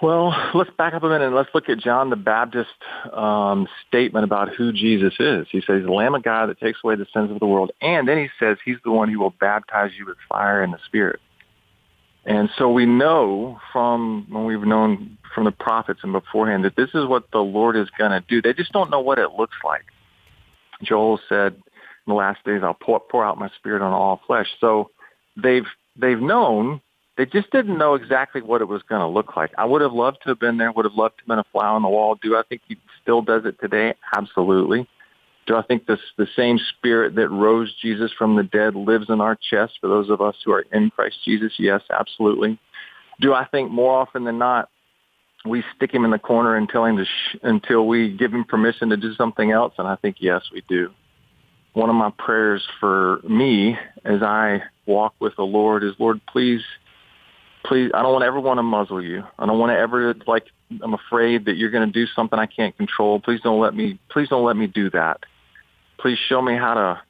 [0.02, 2.68] Well, let's back up a minute and let's look at John the Baptist
[3.12, 5.46] um, statement about who Jesus is.
[5.50, 7.72] He says, the Lamb of God that takes away the sins of the world.
[7.80, 10.78] And then he says he's the one who will baptize you with fire and the
[10.84, 11.20] Spirit.
[12.26, 16.90] And so we know from when we've known from the prophets and beforehand that this
[16.92, 18.42] is what the Lord is going to do.
[18.42, 19.84] They just don't know what it looks like.
[20.82, 24.48] Joel said, in the last days, I'll pour, pour out my spirit on all flesh.
[24.60, 24.90] So
[25.36, 26.80] they've, they've known,
[27.16, 29.52] they just didn't know exactly what it was going to look like.
[29.58, 31.44] I would have loved to have been there, would have loved to have been a
[31.52, 32.16] fly on the wall.
[32.20, 33.94] Do I think he still does it today?
[34.14, 34.88] Absolutely.
[35.46, 39.20] Do I think this, the same spirit that rose Jesus from the dead lives in
[39.20, 41.52] our chest for those of us who are in Christ Jesus?
[41.58, 42.58] Yes, absolutely.
[43.20, 44.68] Do I think more often than not
[45.46, 48.44] we stick him in the corner and tell him to sh- until we give him
[48.44, 49.74] permission to do something else?
[49.78, 50.90] And I think yes, we do.
[51.72, 56.62] One of my prayers for me as I walk with the Lord is, Lord, please,
[57.64, 59.24] please, I don't want to ever want to muzzle you.
[59.38, 60.46] I don't want to ever like
[60.82, 63.20] I'm afraid that you're going to do something I can't control.
[63.20, 63.98] Please don't let me.
[64.10, 65.20] Please don't let me do that
[65.98, 67.00] please show me how to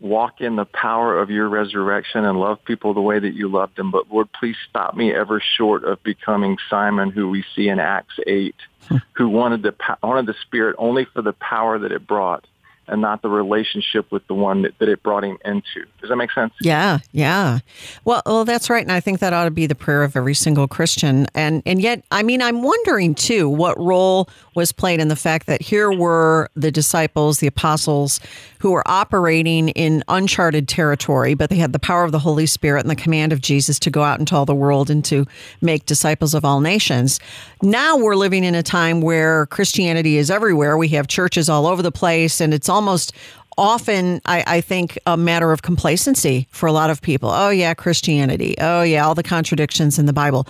[0.00, 3.76] walk in the power of your resurrection and love people the way that you loved
[3.76, 3.90] them.
[3.90, 8.18] But Lord, please stop me ever short of becoming Simon, who we see in Acts
[8.26, 8.54] 8,
[8.88, 8.96] hmm.
[9.12, 12.46] who wanted the, wanted the Spirit only for the power that it brought
[12.88, 15.86] and not the relationship with the one that, that it brought him into.
[16.00, 16.52] Does that make sense?
[16.60, 17.60] Yeah, yeah.
[18.04, 20.34] Well, well, that's right, and I think that ought to be the prayer of every
[20.34, 21.26] single Christian.
[21.34, 25.46] And and yet, I mean, I'm wondering too, what role was played in the fact
[25.46, 28.20] that here were the disciples, the apostles,
[28.58, 32.80] who were operating in uncharted territory, but they had the power of the Holy Spirit
[32.80, 35.26] and the command of Jesus to go out into all the world and to
[35.60, 37.20] make disciples of all nations.
[37.62, 40.76] Now we're living in a time where Christianity is everywhere.
[40.76, 43.12] We have churches all over the place, and it's almost
[43.58, 47.28] often, I, I, think, a matter of complacency for a lot of people.
[47.28, 48.54] Oh, yeah, Christianity.
[48.60, 50.46] Oh, yeah, all the contradictions in the Bible.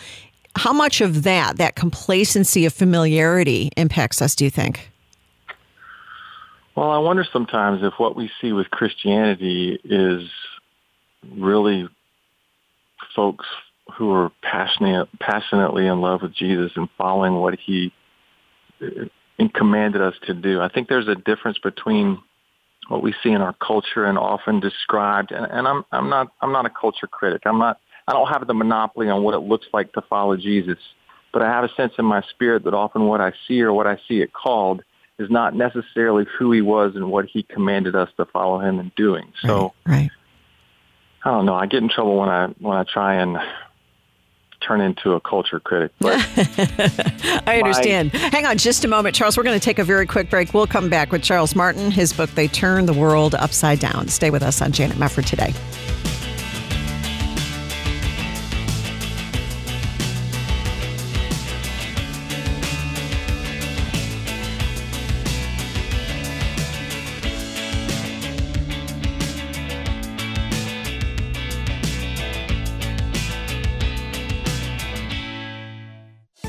[0.57, 4.91] How much of that, that complacency of familiarity, impacts us, do you think?
[6.77, 10.29] Well, I wonder sometimes if what we see with Christianity is
[11.35, 11.89] really
[13.17, 13.47] folks
[13.97, 17.93] who are passionate, passionately in love with Jesus and following what he
[19.39, 20.61] uh, commanded us to do.
[20.61, 22.21] I think there's a difference between
[22.89, 25.31] what we see in our culture and often described.
[25.31, 27.43] And, and I'm, I'm not, I'm not a culture critic.
[27.45, 30.79] I'm not, I don't have the monopoly on what it looks like to follow Jesus,
[31.33, 33.87] but I have a sense in my spirit that often what I see or what
[33.87, 34.83] I see it called
[35.19, 38.93] is not necessarily who he was and what he commanded us to follow him in
[38.97, 39.33] doing.
[39.43, 40.11] So, right, right.
[41.25, 41.55] I don't know.
[41.55, 43.37] I get in trouble when I when I try and
[44.69, 45.93] turn into a culture critic.
[45.99, 46.17] But
[47.47, 48.13] I understand.
[48.13, 49.37] My, Hang on just a moment, Charles.
[49.37, 50.53] We're going to take a very quick break.
[50.53, 54.09] We'll come back with Charles Martin, his book, They Turn the World Upside Down.
[54.09, 55.55] Stay with us on Janet Mefford today.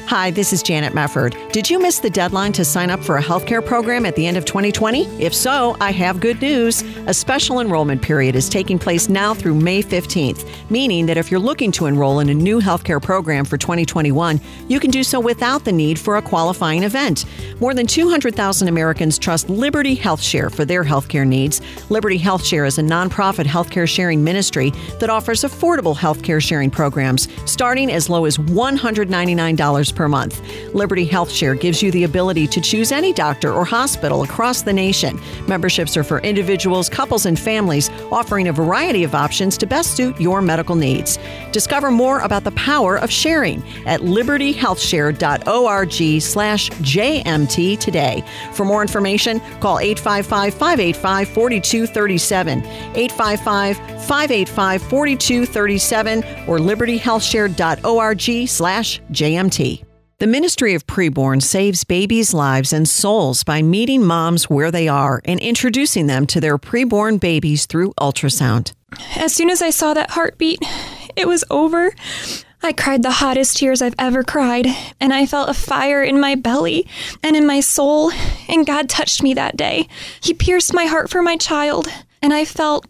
[0.10, 1.36] Hi, this is Janet Mefford.
[1.52, 4.38] Did you miss the deadline to sign up for a healthcare program at the end
[4.38, 5.06] of 2020?
[5.22, 6.82] If so, I have good news.
[7.06, 11.40] A special enrollment period is taking place now through May 15th, meaning that if you're
[11.40, 15.64] looking to enroll in a new healthcare program for 2021, you can do so without
[15.64, 17.26] the need for a qualifying event.
[17.60, 21.62] More than 200,000 Americans trust Liberty HealthShare for their healthcare needs.
[21.92, 27.92] Liberty HealthShare is a nonprofit healthcare sharing ministry that offers affordable healthcare sharing programs starting
[27.92, 30.42] as low as $199 per month.
[30.74, 35.20] Liberty HealthShare gives you the ability to choose any doctor or hospital across the nation.
[35.48, 40.20] Memberships are for individuals, couples, and families, offering a variety of options to best suit
[40.20, 41.18] your medical needs.
[41.52, 48.24] Discover more about the power of sharing at libertyhealthshare.org slash JMT today.
[48.54, 52.60] For more information, call 855 585 4237,
[52.96, 59.89] 855 585 4237, or libertyhealthshare.org slash JMT.
[60.20, 65.22] The Ministry of Preborn saves babies' lives and souls by meeting moms where they are
[65.24, 68.74] and introducing them to their preborn babies through ultrasound.
[69.16, 70.60] As soon as I saw that heartbeat,
[71.16, 71.94] it was over.
[72.62, 74.68] I cried the hottest tears I've ever cried,
[75.00, 76.86] and I felt a fire in my belly
[77.24, 78.12] and in my soul,
[78.50, 79.88] and God touched me that day.
[80.22, 81.88] He pierced my heart for my child,
[82.22, 82.86] and I felt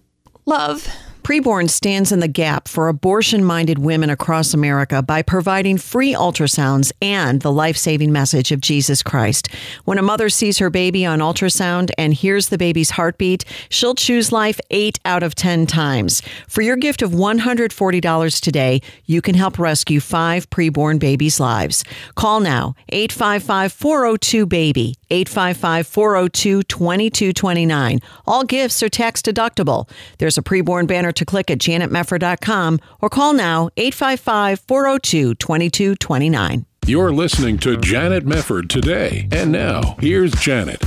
[0.47, 0.87] love.
[1.29, 6.91] Preborn stands in the gap for abortion minded women across America by providing free ultrasounds
[7.03, 9.47] and the life saving message of Jesus Christ.
[9.85, 14.31] When a mother sees her baby on ultrasound and hears the baby's heartbeat, she'll choose
[14.31, 16.23] life eight out of 10 times.
[16.47, 21.83] For your gift of $140 today, you can help rescue five preborn babies' lives.
[22.15, 27.99] Call now 855 402 BABY, 855 402 2229.
[28.25, 29.87] All gifts are tax deductible.
[30.17, 36.65] There's a preborn banner to click at janetmefford.com or call now 855 402 2229.
[36.85, 39.27] You're listening to Janet Mefford today.
[39.31, 40.81] And now, here's Janet.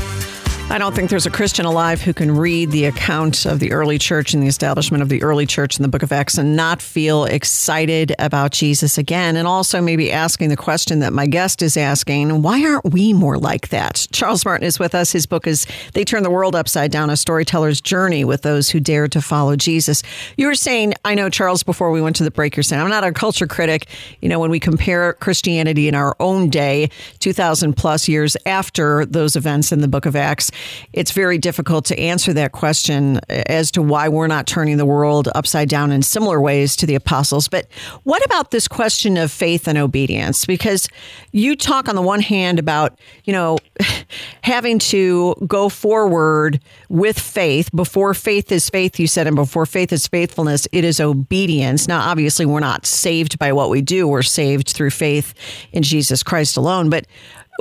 [0.70, 3.98] I don't think there's a Christian alive who can read the account of the early
[3.98, 6.80] church and the establishment of the early church in the book of Acts and not
[6.80, 9.36] feel excited about Jesus again.
[9.36, 13.36] And also maybe asking the question that my guest is asking why aren't we more
[13.36, 14.06] like that?
[14.12, 15.12] Charles Martin is with us.
[15.12, 18.80] His book is They Turn the World Upside Down A Storyteller's Journey with Those Who
[18.80, 20.02] Dare to Follow Jesus.
[20.38, 22.88] You were saying, I know, Charles, before we went to the break, you're saying, I'm
[22.88, 23.88] not a culture critic.
[24.22, 26.88] You know, when we compare Christianity in our own day,
[27.18, 30.50] 2,000 plus years after those events in the book of Acts,
[30.92, 35.28] it's very difficult to answer that question as to why we're not turning the world
[35.34, 37.48] upside down in similar ways to the apostles.
[37.48, 37.66] But
[38.05, 40.44] what about this question of faith and obedience?
[40.46, 40.88] Because
[41.32, 43.59] you talk on the one hand about, you know,
[44.42, 47.70] having to go forward with faith.
[47.74, 51.88] Before faith is faith, you said, and before faith is faithfulness, it is obedience.
[51.88, 55.34] Now, obviously, we're not saved by what we do, we're saved through faith
[55.72, 56.90] in Jesus Christ alone.
[56.90, 57.07] But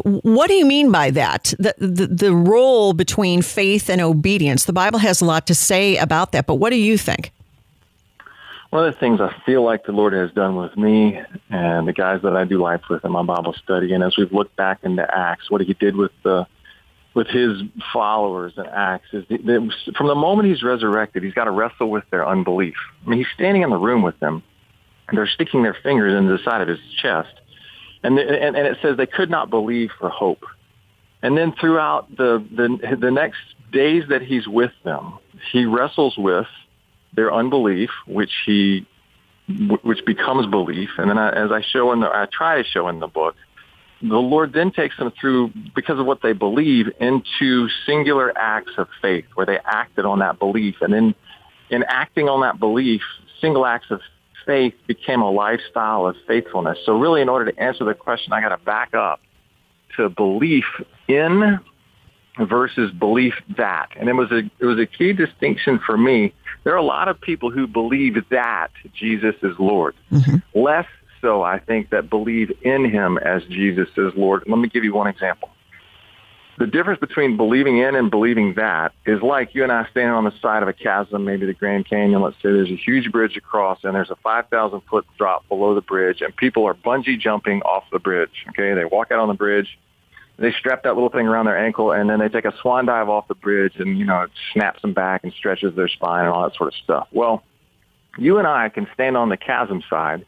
[0.04, 1.54] what do you mean by that?
[1.60, 4.66] The, the, the role between faith and obedience.
[4.66, 7.32] The Bible has a lot to say about that, but what do you think?
[8.70, 11.20] One of the things I feel like the Lord has done with me
[11.50, 14.32] and the guys that I do life with in my Bible study, and as we've
[14.32, 16.48] looked back into Acts, what He did with the
[17.14, 17.62] with His
[17.92, 19.26] followers in Acts is
[19.98, 22.78] from the moment He's resurrected, He's got to wrestle with their unbelief.
[23.06, 24.42] I mean, He's standing in the room with them,
[25.10, 27.41] and they're sticking their fingers into the side of His chest,
[28.04, 30.44] and, and, and it says they could not believe for hope.
[31.22, 33.40] And then throughout the, the, the next
[33.72, 35.20] days that he's with them,
[35.52, 36.48] he wrestles with
[37.16, 38.88] their unbelief, which he,
[39.84, 40.90] which becomes belief.
[40.98, 43.36] And then I, as I show in the, I try to show in the book,
[44.02, 48.88] the Lord then takes them through, because of what they believe, into singular acts of
[49.00, 50.78] faith where they acted on that belief.
[50.82, 51.14] And then
[51.70, 53.02] in acting on that belief,
[53.40, 54.02] single acts of
[54.46, 56.78] faith became a lifestyle of faithfulness.
[56.86, 59.22] So really, in order to answer the question, I got to back up
[59.98, 60.66] to belief
[61.08, 61.60] in
[62.40, 63.90] versus belief that.
[63.98, 66.34] And it was a it was a key distinction for me.
[66.64, 69.96] There are a lot of people who believe that Jesus is Lord.
[70.12, 70.38] Mm-hmm.
[70.60, 70.88] Less
[71.22, 74.44] so, I think, that believe in him as Jesus is Lord.
[74.48, 75.50] Let me give you one example.
[76.58, 80.26] The difference between believing in and believing that is like you and I standing on
[80.26, 82.22] the side of a chasm, maybe the Grand Canyon.
[82.22, 85.82] Let's say there's a huge bridge across, and there's a 5,000 foot drop below the
[85.82, 88.46] bridge, and people are bungee jumping off the bridge.
[88.50, 89.78] Okay, they walk out on the bridge,
[90.42, 93.10] they strap that little thing around their ankle, and then they take a swan dive
[93.10, 96.34] off the bridge, and you know it snaps them back and stretches their spine and
[96.34, 97.08] all that sort of stuff.
[97.12, 97.44] Well,
[98.18, 100.26] you and I can stand on the chasm side,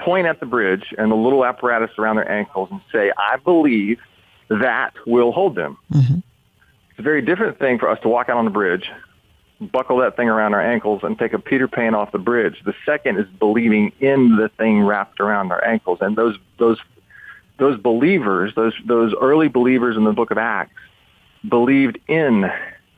[0.00, 4.00] point at the bridge and the little apparatus around their ankles, and say, "I believe."
[4.48, 5.78] That will hold them.
[5.92, 6.18] Mm-hmm.
[6.90, 8.90] It's a very different thing for us to walk out on the bridge,
[9.60, 12.60] buckle that thing around our ankles, and take a Peter Pan off the bridge.
[12.64, 15.98] The second is believing in the thing wrapped around our ankles.
[16.00, 16.78] And those those
[17.58, 20.74] those believers, those those early believers in the book of Acts,
[21.48, 22.50] believed in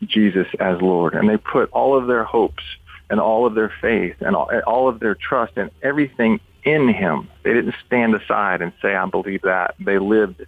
[0.03, 2.65] Jesus as Lord, and they put all of their hopes
[3.11, 7.29] and all of their faith and all, all of their trust and everything in Him.
[7.43, 10.45] They didn't stand aside and say, "I believe that." They lived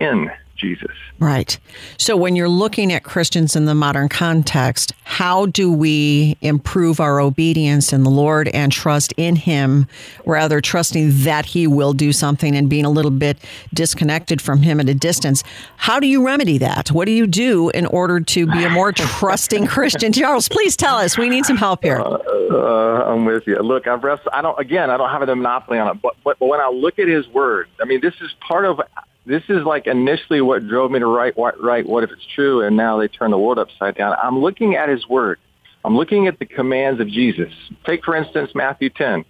[0.00, 0.90] in Jesus.
[1.20, 1.58] Right.
[1.96, 7.20] So when you're looking at Christians in the modern context, how do we improve our
[7.20, 9.86] obedience in the Lord and trust in Him
[10.26, 13.38] rather trusting that He will do something and being a little bit
[13.72, 15.42] disconnected from Him at a distance?
[15.76, 16.90] How do you remedy that?
[16.90, 20.12] What do you do in order to be a more trusting Christian?
[20.12, 21.16] Charles, please tell us.
[21.16, 22.00] We need some help here.
[22.00, 22.18] Uh,
[22.50, 23.56] uh, I'm with you.
[23.56, 26.38] Look, I've wrestled, I don't, again, I don't have a monopoly on it, but, but,
[26.38, 28.80] but when I look at His Word, I mean, this is part of
[29.28, 32.76] this is like initially what drove me to write, write What If It's True, and
[32.76, 34.16] now they turn the world upside down.
[34.22, 35.38] I'm looking at his word.
[35.84, 37.52] I'm looking at the commands of Jesus.
[37.86, 39.24] Take, for instance, Matthew 10.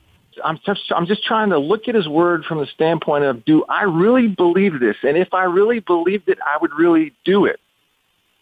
[0.44, 3.64] I'm just, I'm just trying to look at his word from the standpoint of, do
[3.68, 4.96] I really believe this?
[5.02, 7.58] And if I really believed it, I would really do it.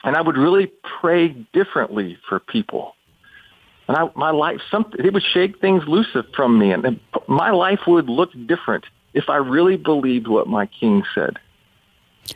[0.05, 2.95] And I would really pray differently for people.
[3.89, 6.73] And I, my life, something, it would shake things loose from me.
[6.73, 8.85] And my life would look different
[9.15, 11.39] if I really believed what my king said.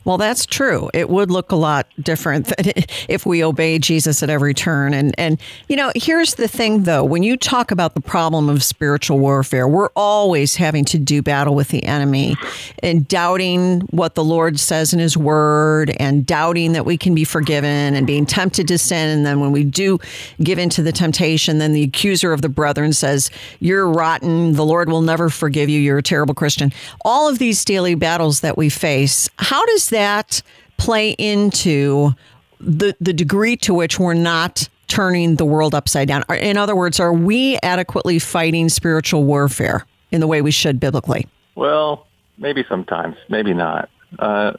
[0.05, 0.91] Well, that's true.
[0.95, 2.53] It would look a lot different
[3.09, 4.95] if we obey Jesus at every turn.
[4.95, 8.63] And and you know, here's the thing though, when you talk about the problem of
[8.63, 12.37] spiritual warfare, we're always having to do battle with the enemy
[12.83, 17.25] and doubting what the Lord says in his word and doubting that we can be
[17.25, 19.99] forgiven and being tempted to sin and then when we do
[20.43, 23.31] give into the temptation, then the accuser of the brethren says,
[23.61, 24.55] "You're rotten.
[24.55, 25.81] The Lord will never forgive you.
[25.81, 26.73] You're a terrible Christian."
[27.05, 30.43] All of these daily battles that we face, how does does that
[30.77, 32.15] play into
[32.59, 36.23] the the degree to which we're not turning the world upside down?
[36.31, 41.27] In other words, are we adequately fighting spiritual warfare in the way we should biblically?
[41.55, 42.07] Well,
[42.37, 43.89] maybe sometimes, maybe not.
[44.19, 44.53] Uh,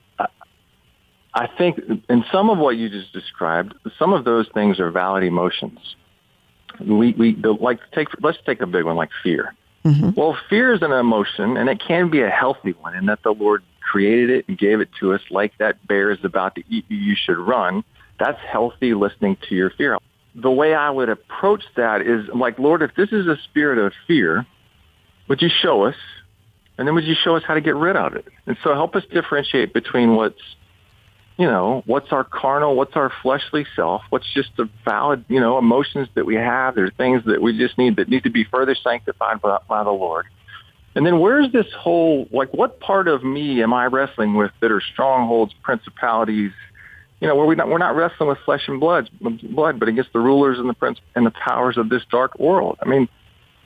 [1.34, 5.24] I think in some of what you just described, some of those things are valid
[5.24, 5.96] emotions.
[6.80, 9.54] We, we like take let's take a big one like fear.
[9.86, 10.12] Mm-hmm.
[10.16, 13.34] Well, fear is an emotion, and it can be a healthy one, in that the
[13.34, 16.86] Lord created it and gave it to us like that bear is about to eat
[16.88, 17.84] you, you should run.
[18.20, 19.98] That's healthy listening to your fear.
[20.34, 23.92] The way I would approach that is like, Lord, if this is a spirit of
[24.08, 24.46] fear,
[25.28, 25.96] would you show us?
[26.78, 28.26] And then would you show us how to get rid of it?
[28.48, 30.42] And so help us differentiate between what's,
[31.38, 35.58] you know, what's our carnal, what's our fleshly self, what's just the valid, you know,
[35.58, 36.76] emotions that we have.
[36.76, 39.84] There are things that we just need that need to be further sanctified by, by
[39.84, 40.28] the Lord.
[40.96, 44.72] And then where's this whole, like, what part of me am I wrestling with that
[44.72, 46.52] are strongholds, principalities,
[47.22, 50.12] you know, where we not, we're not wrestling with flesh and blood, blood, but against
[50.12, 52.78] the rulers and the prince and the powers of this dark world.
[52.82, 53.08] I mean,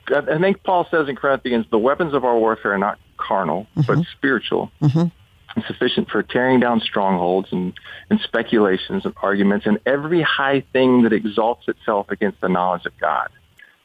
[0.08, 3.92] I think Paul says in Corinthians, the weapons of our warfare are not carnal, mm-hmm.
[3.92, 4.70] but spiritual.
[4.80, 5.06] Mm-hmm.
[5.54, 7.72] And sufficient for tearing down strongholds and,
[8.10, 12.92] and speculations and arguments and every high thing that exalts itself against the knowledge of
[12.98, 13.30] God.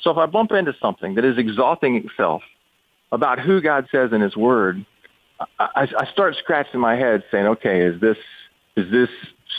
[0.02, 2.44] So if I bump into something that is exalting itself
[3.12, 4.86] about who God says in His Word,
[5.60, 8.18] I, I start scratching my head, saying, "Okay, is this
[8.78, 9.10] is this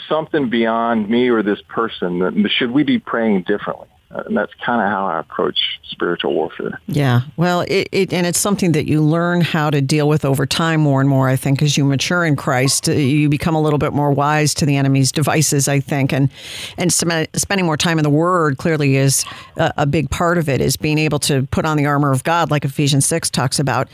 [0.07, 2.47] something beyond me or this person?
[2.57, 6.79] Should we be praying differently?" And that's kind of how I approach spiritual warfare.
[6.87, 10.45] Yeah, well, it, it, and it's something that you learn how to deal with over
[10.45, 11.29] time more and more.
[11.29, 14.53] I think as you mature in Christ, uh, you become a little bit more wise
[14.55, 15.67] to the enemy's devices.
[15.67, 16.29] I think, and
[16.77, 19.25] and spending more time in the Word clearly is
[19.57, 20.61] a, a big part of it.
[20.61, 23.87] Is being able to put on the armor of God, like Ephesians six talks about.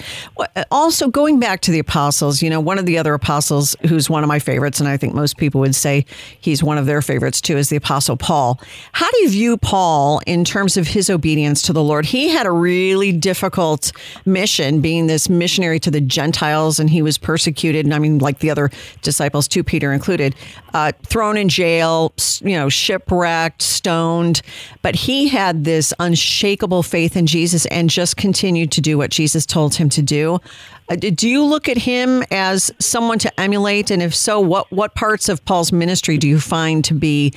[0.71, 4.23] Also, going back to the apostles, you know, one of the other apostles who's one
[4.23, 6.05] of my favorites, and I think most people would say
[6.39, 8.59] he's one of their favorites too, is the apostle Paul.
[8.93, 10.08] How do you view Paul?
[10.09, 12.05] Paul in terms of his obedience to the Lord.
[12.05, 13.91] He had a really difficult
[14.25, 17.85] mission, being this missionary to the Gentiles, and he was persecuted.
[17.85, 18.69] And I mean, like the other
[19.01, 20.35] disciples, too, Peter included,
[20.73, 24.41] uh, thrown in jail, you know, shipwrecked, stoned.
[24.81, 29.45] But he had this unshakable faith in Jesus and just continued to do what Jesus
[29.45, 30.39] told him to do.
[30.89, 33.91] Uh, do you look at him as someone to emulate?
[33.91, 37.31] And if so, what, what parts of Paul's ministry do you find to be,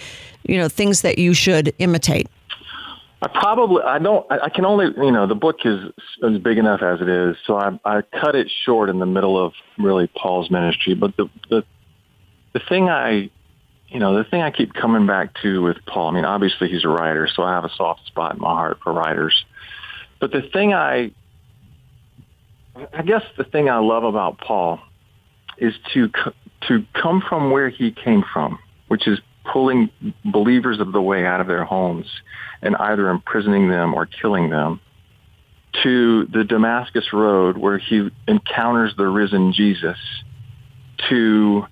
[0.45, 2.29] you know, things that you should imitate?
[3.23, 5.79] I probably I don't I can only you know the book is
[6.23, 9.43] is big enough as it is, so I I cut it short in the middle
[9.43, 10.95] of really Paul's ministry.
[10.95, 11.65] But the the
[12.53, 13.31] the thing I
[13.87, 16.09] you know the thing I keep coming back to with Paul.
[16.09, 18.79] I mean, obviously he's a writer, so I have a soft spot in my heart
[18.83, 19.45] for writers.
[20.19, 21.13] But the thing I
[22.93, 24.81] I guess the thing I love about Paul
[25.59, 26.11] is to
[26.69, 28.59] to come from where he came from,
[28.89, 29.21] which is
[29.51, 29.91] pulling
[30.25, 32.07] believers of the way out of their homes
[32.61, 34.81] and either imprisoning them or killing them,
[35.83, 39.99] to the Damascus Road where he encounters the risen Jesus,
[41.09, 41.67] to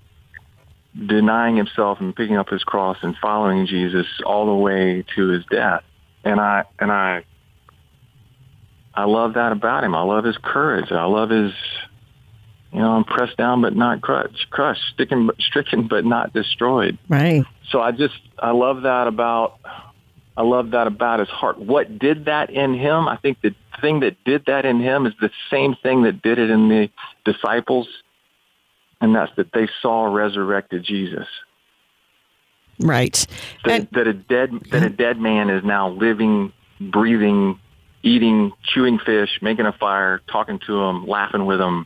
[1.07, 5.45] denying himself and picking up his cross and following Jesus all the way to his
[5.45, 5.83] death.
[6.23, 7.23] And I and I
[8.93, 9.95] I love that about him.
[9.95, 10.91] I love his courage.
[10.91, 11.53] I love his,
[12.73, 16.97] you know, I'm pressed down but not crushed, crushed, stricken, stricken but not destroyed.
[17.09, 17.45] Right.
[17.69, 19.59] So I just, I love that about,
[20.37, 21.59] I love that about his heart.
[21.59, 23.07] What did that in him?
[23.07, 26.39] I think the thing that did that in him is the same thing that did
[26.39, 26.89] it in the
[27.25, 27.87] disciples,
[29.01, 31.27] and that's that they saw resurrected Jesus.
[32.79, 33.25] Right.
[33.65, 37.59] That, and, that a dead that a dead man is now living, breathing,
[38.01, 41.85] eating, chewing fish, making a fire, talking to them, laughing with them,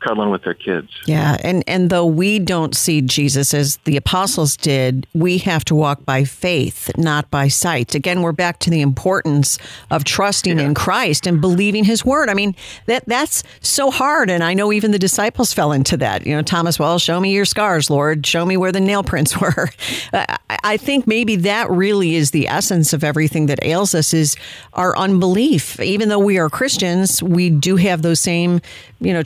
[0.00, 0.88] cuddling with their kids.
[1.06, 5.74] Yeah, and and though we don't see Jesus as the apostles did, we have to
[5.74, 7.94] walk by faith, not by sight.
[7.94, 9.58] Again, we're back to the importance
[9.90, 10.64] of trusting yeah.
[10.64, 12.28] in Christ and believing his word.
[12.28, 12.54] I mean,
[12.86, 16.26] that that's so hard and I know even the disciples fell into that.
[16.26, 18.26] You know, Thomas, well, show me your scars, Lord.
[18.26, 19.70] Show me where the nail prints were.
[20.12, 24.36] Uh, I think maybe that really is the essence of everything that ails us is
[24.74, 25.78] our unbelief.
[25.80, 28.60] Even though we are Christians, we do have those same,
[29.00, 29.22] you know,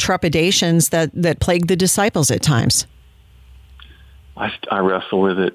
[0.91, 2.87] that that plague the disciples at times?
[4.37, 5.55] I, I wrestle with it,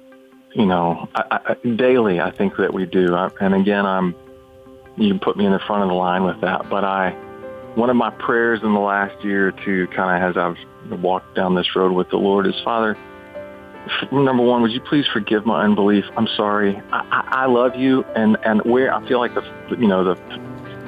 [0.53, 2.20] you know, I, I, daily.
[2.20, 4.16] I think that we do, and again, I'm
[4.97, 6.70] you put me in the front of the line with that.
[6.70, 7.12] But I,
[7.76, 11.55] one of my prayers in the last year to kind of as I've walked down
[11.55, 12.97] this road with the Lord is, Father,
[14.12, 16.05] number one, would you please forgive my unbelief?
[16.18, 16.82] I'm sorry.
[16.91, 19.41] I, I, I love you, and and where I feel like the
[19.80, 20.16] you know the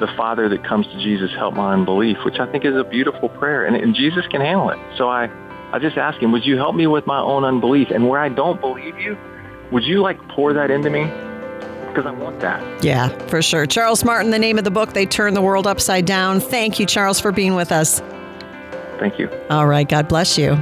[0.00, 3.28] the Father that comes to Jesus, help my unbelief, which I think is a beautiful
[3.28, 4.78] prayer, and, and Jesus can handle it.
[4.96, 5.30] So I,
[5.72, 7.88] I just ask him, would you help me with my own unbelief?
[7.90, 9.16] And where I don't believe you,
[9.70, 11.04] would you like pour that into me?
[11.86, 12.84] Because I want that.
[12.84, 13.66] Yeah, for sure.
[13.66, 16.40] Charles Martin, the name of the book, They Turn the World Upside Down.
[16.40, 18.00] Thank you, Charles, for being with us.
[19.00, 19.30] Thank you.
[19.48, 19.88] All right.
[19.88, 20.54] God bless you.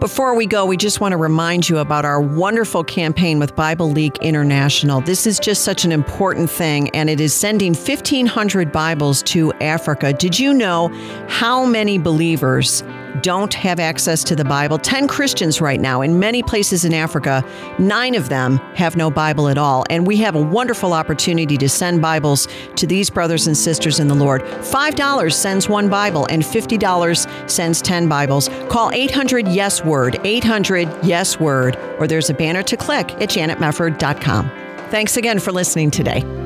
[0.00, 3.90] Before we go, we just want to remind you about our wonderful campaign with Bible
[3.90, 5.00] League International.
[5.00, 10.12] This is just such an important thing, and it is sending 1,500 Bibles to Africa.
[10.12, 10.88] Did you know
[11.28, 12.82] how many believers
[13.22, 14.78] don't have access to the Bible.
[14.78, 17.44] 10 Christians right now in many places in Africa,
[17.78, 19.84] nine of them have no Bible at all.
[19.90, 24.08] And we have a wonderful opportunity to send Bibles to these brothers and sisters in
[24.08, 24.42] the Lord.
[24.42, 28.48] $5 sends one Bible, and $50 sends 10 Bibles.
[28.68, 34.50] Call 800 Yes Word, 800 Yes Word, or there's a banner to click at janetmefford.com.
[34.90, 36.39] Thanks again for listening today.